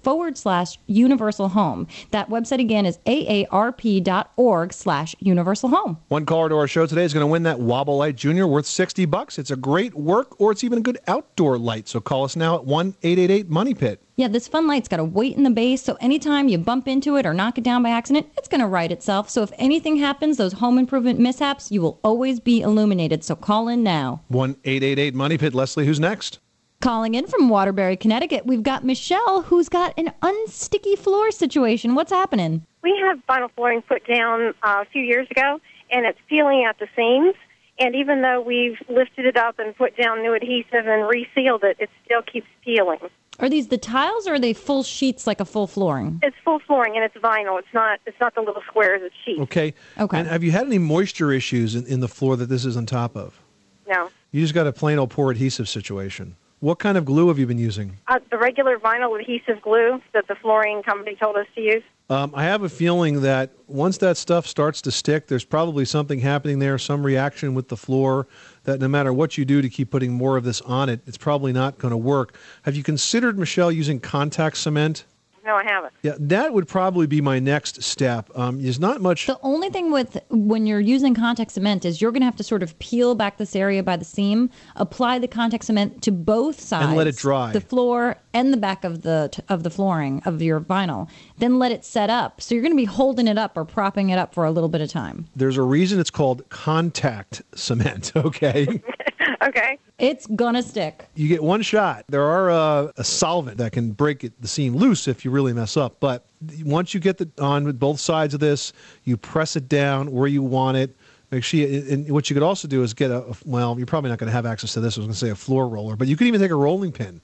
[0.01, 1.87] forward slash universal home.
[2.11, 5.97] That website again is aarp.org slash universal home.
[6.09, 8.65] One caller to our show today is going to win that Wobble Light Junior worth
[8.65, 9.39] 60 bucks.
[9.39, 11.87] It's a great work or it's even a good outdoor light.
[11.87, 14.01] So call us now at 1 888 Money Pit.
[14.19, 17.15] Yeah, this fun light's got a weight in the base, so anytime you bump into
[17.15, 19.29] it or knock it down by accident, it's going to right itself.
[19.29, 23.23] So if anything happens, those home improvement mishaps, you will always be illuminated.
[23.23, 24.21] So call in now.
[24.27, 25.53] 1 888 Money Pit.
[25.53, 26.39] Leslie, who's next?
[26.81, 31.93] Calling in from Waterbury, Connecticut, we've got Michelle who's got an unsticky floor situation.
[31.93, 32.65] What's happening?
[32.83, 35.59] We have vinyl flooring put down uh, a few years ago,
[35.91, 37.35] and it's peeling at the seams.
[37.79, 41.75] And even though we've lifted it up and put down new adhesive and resealed it,
[41.79, 42.99] it still keeps peeling.
[43.39, 46.21] Are these the tiles or are they full sheets like a full flooring?
[46.23, 47.59] It's full flooring and it's vinyl.
[47.59, 47.99] It's not.
[48.05, 49.01] It's not the little squares.
[49.03, 49.41] It's sheets.
[49.41, 49.73] Okay.
[49.97, 50.17] Okay.
[50.17, 52.85] And have you had any moisture issues in, in the floor that this is on
[52.85, 53.37] top of?
[53.85, 54.09] No.
[54.31, 56.37] You just got a plain old poor adhesive situation.
[56.61, 57.97] What kind of glue have you been using?
[58.09, 61.83] Uh, the regular vinyl adhesive glue that the flooring company told us to use.
[62.09, 66.19] Um, I have a feeling that once that stuff starts to stick, there's probably something
[66.19, 68.27] happening there, some reaction with the floor,
[68.65, 71.17] that no matter what you do to keep putting more of this on it, it's
[71.17, 72.35] probably not going to work.
[72.63, 75.05] Have you considered, Michelle, using contact cement?
[75.49, 75.93] No, I haven't.
[76.03, 78.29] Yeah, that would probably be my next step.
[78.35, 79.25] Um, there's not much.
[79.25, 82.43] The only thing with when you're using contact cement is you're going to have to
[82.43, 86.59] sort of peel back this area by the seam, apply the contact cement to both
[86.61, 87.51] sides, And let it dry.
[87.51, 91.09] the floor and the back of the of the flooring of your vinyl.
[91.39, 92.41] Then let it set up.
[92.41, 94.69] So you're going to be holding it up or propping it up for a little
[94.69, 95.25] bit of time.
[95.35, 98.83] There's a reason it's called contact cement, okay?
[99.43, 99.77] okay.
[99.97, 101.07] It's gonna stick.
[101.15, 102.05] you get one shot.
[102.07, 105.51] There are uh, a solvent that can break it, the seam loose if you really
[105.53, 105.99] mess up.
[105.99, 106.25] But
[106.63, 108.71] once you get the on with both sides of this,
[109.03, 110.95] you press it down where you want it.
[111.31, 111.59] Make sure.
[111.59, 113.23] You, and what you could also do is get a.
[113.23, 114.97] a- Well, you're probably not going to have access to this.
[114.97, 116.91] I was going to say a floor roller, but you could even take a rolling
[116.91, 117.21] pin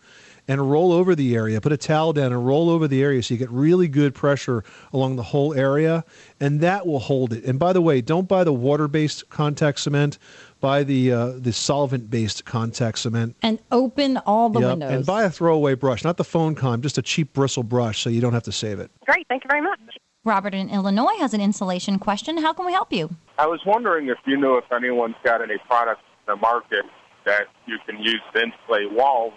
[0.48, 1.60] and roll over the area.
[1.60, 4.64] Put a towel down and roll over the area so you get really good pressure
[4.94, 6.06] along the whole area,
[6.40, 7.46] and that will hold it.
[7.46, 10.20] And by the way, don't buy the water-based contact cement.
[10.62, 13.36] Buy the uh, the solvent-based contact cement.
[13.42, 14.92] And open all the Yep, windows.
[14.92, 18.10] And buy a throwaway brush, not the phone con, just a cheap bristle brush, so
[18.10, 18.90] you don't have to save it.
[19.06, 19.28] Great.
[19.28, 19.80] Thank you very much.
[20.24, 22.38] Robert in Illinois has an insulation question.
[22.38, 23.12] How can we help you?
[23.38, 26.84] I was wondering if you knew if anyone's got any products in the market
[27.26, 29.34] that you can use to insulate walls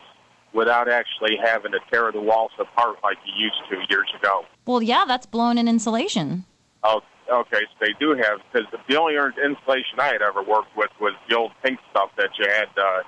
[0.55, 4.47] without actually having to tear the walls apart like you used to years ago.
[4.64, 6.45] Well, yeah, that's blown in insulation.
[6.83, 10.91] Oh, okay, so they do have, because the only insulation I had ever worked with
[11.01, 13.03] was the old pink stuff that you had uh,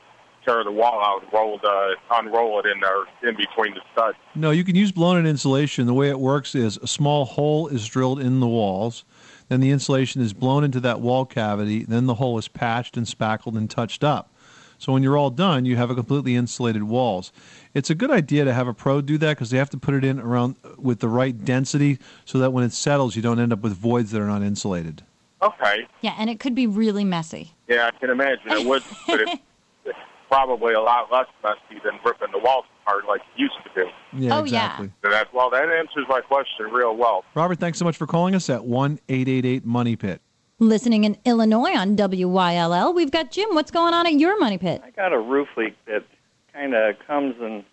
[0.44, 4.16] tear the wall out and roll the, unroll it in there in between the studs.
[4.34, 5.86] No, you can use blown-in insulation.
[5.86, 9.04] The way it works is a small hole is drilled in the walls,
[9.48, 13.06] then the insulation is blown into that wall cavity, then the hole is patched and
[13.06, 14.32] spackled and touched up.
[14.80, 17.32] So when you're all done, you have a completely insulated walls.
[17.74, 19.92] It's a good idea to have a pro do that because they have to put
[19.94, 23.38] it in around uh, with the right density so that when it settles, you don't
[23.38, 25.02] end up with voids that are not insulated.
[25.42, 27.52] Okay, Yeah, and it could be really messy.
[27.68, 29.32] yeah, I can imagine it would, but it's
[29.84, 29.98] it's
[30.30, 33.90] probably a lot less messy than ripping the walls apart like you used to do.
[34.18, 34.42] Yeah, Oh, yeah.
[34.42, 34.90] exactly.
[35.04, 37.24] So that, well, that answers my question real well.
[37.34, 40.20] Robert, thanks so much for calling us at one eight eight eight Money Pit.
[40.62, 43.48] Listening in Illinois on WYLL, we've got Jim.
[43.52, 44.82] What's going on at your money pit?
[44.84, 46.04] I got a roof leak that
[46.52, 47.64] kind of comes and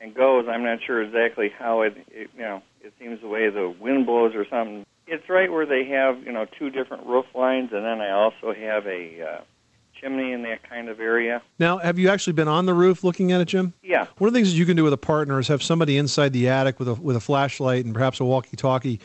[0.00, 0.46] and goes.
[0.48, 4.06] I'm not sure exactly how it, it you know it seems the way the wind
[4.06, 4.84] blows or something.
[5.06, 8.52] It's right where they have you know two different roof lines, and then I also
[8.52, 9.40] have a uh,
[10.00, 11.42] chimney in that kind of area.
[11.60, 13.72] Now, have you actually been on the roof looking at it, Jim?
[13.84, 14.06] Yeah.
[14.18, 16.32] One of the things that you can do with a partner is have somebody inside
[16.32, 18.98] the attic with a with a flashlight and perhaps a walkie-talkie,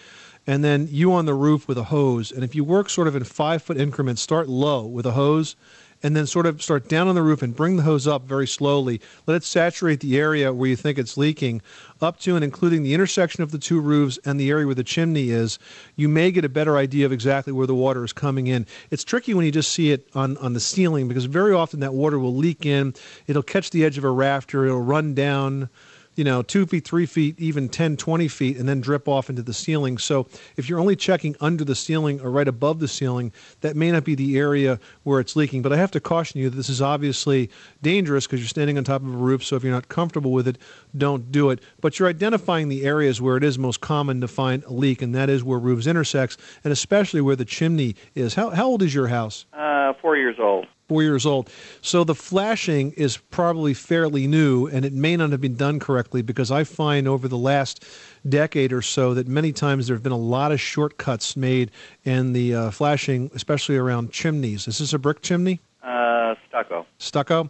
[0.47, 2.31] and then you on the roof with a hose.
[2.31, 5.57] And if you work sort of in five foot increments, start low with a hose,
[6.03, 8.47] and then sort of start down on the roof and bring the hose up very
[8.47, 9.01] slowly.
[9.25, 11.61] Let it saturate the area where you think it's leaking,
[12.01, 14.83] up to and including the intersection of the two roofs and the area where the
[14.83, 15.57] chimney is.
[15.95, 18.67] You may get a better idea of exactly where the water is coming in.
[18.91, 21.93] It's tricky when you just see it on, on the ceiling because very often that
[21.93, 22.93] water will leak in.
[23.25, 24.65] It'll catch the edge of a rafter.
[24.65, 25.69] It'll run down
[26.17, 29.43] you know, two feet, three feet, even 10, 20 feet, and then drip off into
[29.43, 29.99] the ceiling.
[29.99, 33.91] So if you're only checking under the ceiling or right above the ceiling, that may
[33.91, 35.61] not be the area where it's leaking.
[35.61, 37.51] But I have to caution you that this is obviously
[37.83, 39.43] dangerous because you're standing on top of a roof.
[39.43, 40.57] So if you're not comfortable with it,
[40.97, 41.59] don't do it.
[41.81, 45.13] But you're identifying the areas where it is most common to find a leak, and
[45.13, 48.33] that is where roofs intersects, and especially where the chimney is.
[48.33, 49.45] How, how old is your house?
[49.53, 50.65] Uh, four years old.
[50.87, 51.49] Four years old.
[51.81, 56.21] So the flashing is probably fairly new, and it may not have been done correctly
[56.21, 57.85] because I find over the last
[58.27, 61.71] decade or so that many times there have been a lot of shortcuts made
[62.03, 64.67] in the uh, flashing, especially around chimneys.
[64.67, 65.59] Is this a brick chimney?
[65.83, 66.85] Uh, stucco.
[66.97, 67.49] Stucco.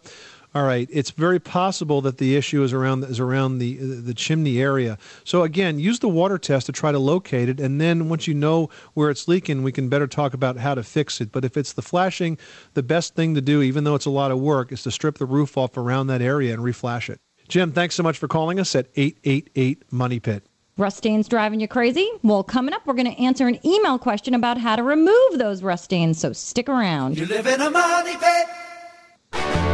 [0.58, 0.90] All right.
[0.92, 4.98] It's very possible that the issue is around is around the the chimney area.
[5.24, 8.34] So again, use the water test to try to locate it, and then once you
[8.34, 11.32] know where it's leaking, we can better talk about how to fix it.
[11.32, 12.40] But if it's the flashing,
[12.74, 15.20] the best thing to do, even though it's a lot of work, is to strip
[15.20, 17.20] the roof off around that area and reflash it.
[17.48, 20.44] Jim, thanks so much for calling us at eight eight eight Money Pit.
[20.76, 22.10] Rust stains driving you crazy?
[22.24, 25.62] Well, coming up, we're going to answer an email question about how to remove those
[25.62, 26.20] rust stains.
[26.20, 27.20] So stick around.
[27.20, 29.67] You live in a money pit.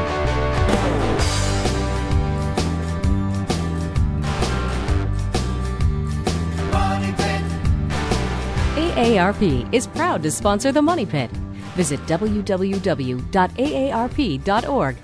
[9.04, 11.30] AARP is proud to sponsor the Money Pit.
[11.76, 12.56] Visit www.aarp.org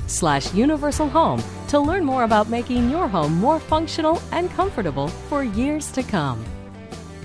[0.07, 0.53] slash
[1.67, 6.41] to learn more about making your home more functional and comfortable for years to come.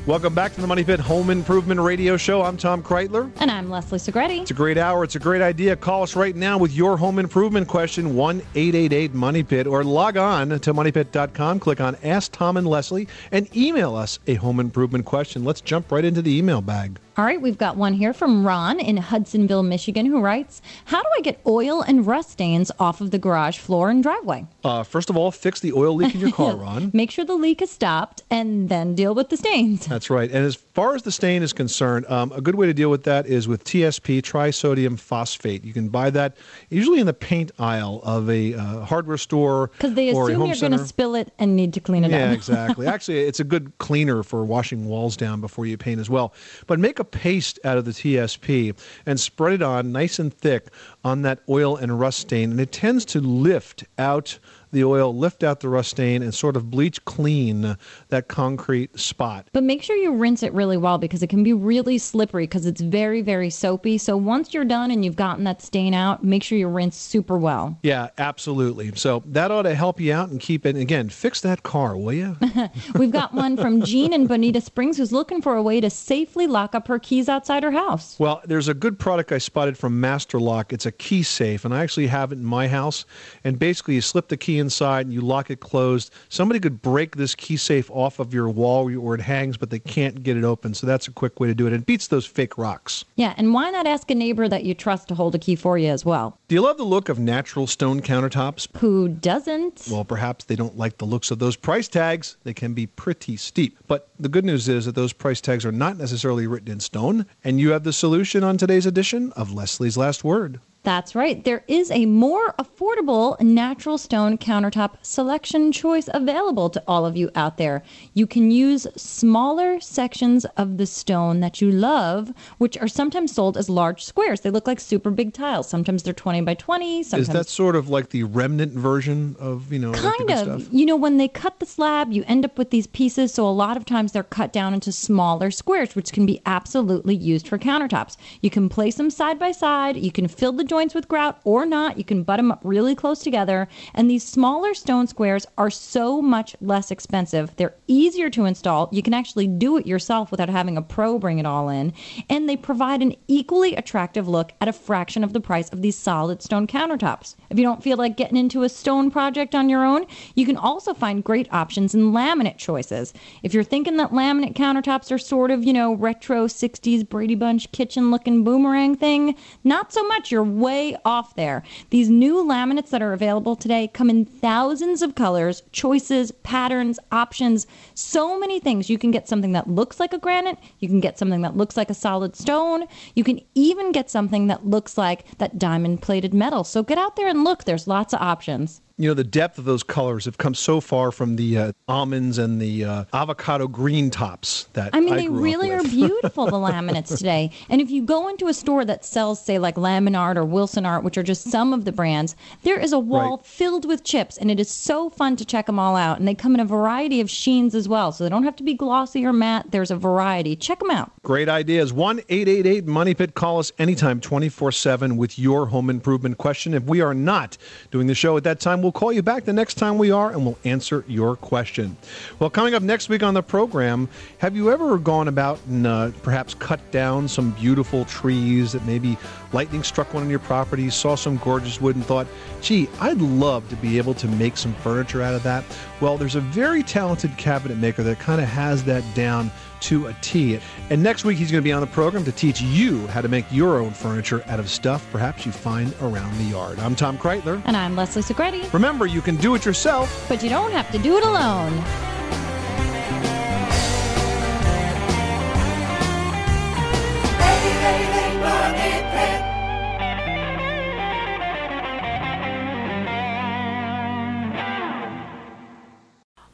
[0.07, 2.43] Welcome back to the Money Pit Home Improvement Radio Show.
[2.43, 3.31] I'm Tom Kraeutler.
[3.39, 4.43] And I'm Leslie Segrete.
[4.43, 5.03] It's a great hour.
[5.03, 5.77] It's a great idea.
[5.77, 10.19] Call us right now with your home improvement question, 1 888 Money Pit, or log
[10.19, 15.07] on to moneypit.com, click on Ask Tom and Leslie, and email us a home improvement
[15.07, 15.43] question.
[15.43, 16.99] Let's jump right into the email bag.
[17.17, 21.09] All right, we've got one here from Ron in Hudsonville, Michigan, who writes How do
[21.17, 24.47] I get oil and rust stains off of the garage floor and driveway?
[24.65, 26.91] Uh, first of all, fix the oil leak in your car, Ron.
[26.93, 29.87] Make sure the leak is stopped and then deal with the stains.
[29.87, 30.29] That's right.
[30.29, 33.05] And as far as the stain is concerned, um, a good way to deal with
[33.05, 35.65] that is with TSP, trisodium phosphate.
[35.65, 36.37] You can buy that
[36.69, 40.73] usually in the paint aisle of a uh, hardware store Because they assume you're going
[40.73, 42.35] to spill it and need to clean it yeah, up.
[42.35, 42.87] exactly.
[42.95, 46.35] Actually, it's a good cleaner for washing walls down before you paint as well.
[46.67, 48.77] But make a paste out of the TSP
[49.07, 50.69] and spread it on nice and thick
[51.05, 54.39] on that oil and rust stain, and it tends to lift out
[54.75, 57.77] the oil, lift out the rust stain, and sort of bleach clean
[58.09, 59.49] that concrete spot.
[59.53, 62.67] But make sure you rinse it really well because it can be really slippery because
[62.67, 63.97] it's very, very soapy.
[63.99, 67.39] So once you're done and you've gotten that stain out, make sure you rinse super
[67.39, 67.79] well.
[67.83, 68.95] Yeah, absolutely.
[68.97, 70.77] So that ought to help you out and keep it.
[70.77, 72.37] Again, fix that car, will you?
[72.95, 76.47] We've got one from Jean in Bonita Springs who's looking for a way to safely
[76.47, 78.19] lock up her keys outside her house.
[78.19, 80.73] Well, there's a good product I spotted from Master Lock.
[80.73, 83.05] It's a key safe, and I actually have it in my house.
[83.45, 86.13] And basically, you slip the key inside and you lock it closed.
[86.29, 89.79] Somebody could break this key safe off of your wall where it hangs, but they
[89.79, 90.75] can't get it open.
[90.75, 91.73] So that's a quick way to do it.
[91.73, 93.05] It beats those fake rocks.
[93.17, 95.79] Yeah, and why not ask a neighbor that you trust to hold a key for
[95.79, 96.39] you as well?
[96.49, 98.69] Do you love the look of natural stone countertops?
[98.79, 99.87] Who doesn't?
[99.91, 102.37] Well, perhaps they don't like the looks of those price tags.
[102.45, 103.79] They can be pretty steep.
[103.87, 107.27] But the good news is that those price tags are not necessarily written in stone.
[107.45, 110.61] And you have the solution on today's edition of Leslie's Last Word.
[110.85, 111.43] That's right.
[111.43, 117.31] There is a more affordable natural stone countertop selection choice available to all of you
[117.35, 117.83] out there.
[118.13, 123.57] You can use smaller sections of the stone that you love, which are sometimes sold
[123.57, 124.43] as large squares.
[124.43, 125.69] They look like super big tiles.
[125.69, 127.03] Sometimes they're 20 by 20.
[127.03, 130.39] Sometimes Is that sort of like the remnant version of, you know, kind good of
[130.39, 130.69] stuff?
[130.71, 133.51] you know when they cut the slab you end up with these pieces so a
[133.51, 137.59] lot of times they're cut down into smaller squares which can be absolutely used for
[137.59, 141.39] countertops you can place them side by side you can fill the joints with grout
[141.45, 143.69] or not you can butt them up really close together.
[143.95, 147.55] And these smaller stone squares are so much less expensive.
[147.55, 148.89] They're easier to install.
[148.91, 151.93] You can actually do it yourself without having a pro bring it all in.
[152.29, 155.97] And they provide an equally attractive look at a fraction of the price of these
[155.97, 157.37] solid stone countertops.
[157.51, 160.57] If you don't feel like getting into a stone project on your own, you can
[160.57, 163.15] also find great options in laminate choices.
[163.45, 167.71] If you're thinking that laminate countertops are sort of, you know, retro 60s Brady Bunch
[167.71, 170.33] kitchen looking boomerang thing, not so much.
[170.33, 171.63] You're way off there.
[171.91, 177.67] These new laminates that are available today come in thousands of colors, choices, patterns, options,
[177.95, 178.89] so many things.
[178.89, 181.77] You can get something that looks like a granite, you can get something that looks
[181.77, 186.33] like a solid stone, you can even get something that looks like that diamond plated
[186.33, 186.65] metal.
[186.65, 188.81] So get out there and look, there's lots of options.
[188.97, 192.39] You know, the depth of those colors have come so far from the uh, almonds
[192.39, 196.53] and the uh, avocado green tops that I mean, they grew really are beautiful, the
[196.53, 197.51] laminates today.
[197.69, 201.03] And if you go into a store that sells, say, like Lamin Art or Wilsonart,
[201.03, 203.45] which are just some of the brands, there is a wall Right.
[203.47, 206.21] filled with chips, and it is so fun to check them all out.
[206.21, 208.63] And they come in a variety of sheens as well, so they don't have to
[208.63, 209.73] be glossy or matte.
[209.73, 210.55] There's a variety.
[210.55, 211.11] Check them out.
[211.25, 211.93] Great ideas.
[211.93, 213.35] 1 888 Money Pit.
[213.35, 216.75] Call us anytime 24 7 with your home improvement question.
[216.75, 217.57] If we are not
[217.91, 220.31] doing the show at that time, we'll call you back the next time we are
[220.31, 221.97] and we'll answer your question.
[222.39, 226.11] Well, coming up next week on the program, have you ever gone about and uh,
[226.23, 229.17] perhaps cut down some beautiful trees that maybe
[229.55, 232.27] lightning struck one on your property, saw some gorgeous wood, and thought,
[232.61, 235.65] gee, I'd love to be able to make some furniture out of that?
[236.03, 239.51] Well, there's a very talented cabinet maker that kind of has that down
[239.81, 240.59] to a T.
[240.91, 243.29] And next week, he's going to be on the program to teach you how to
[243.29, 246.79] make your own furniture out of stuff perhaps you find around the yard.
[246.79, 247.63] I'm Tom Kraeutler.
[247.65, 248.73] And I'm Leslie Segrete.
[248.73, 250.27] Remember, you can do it yourself.
[250.29, 251.73] But you don't have to do it alone.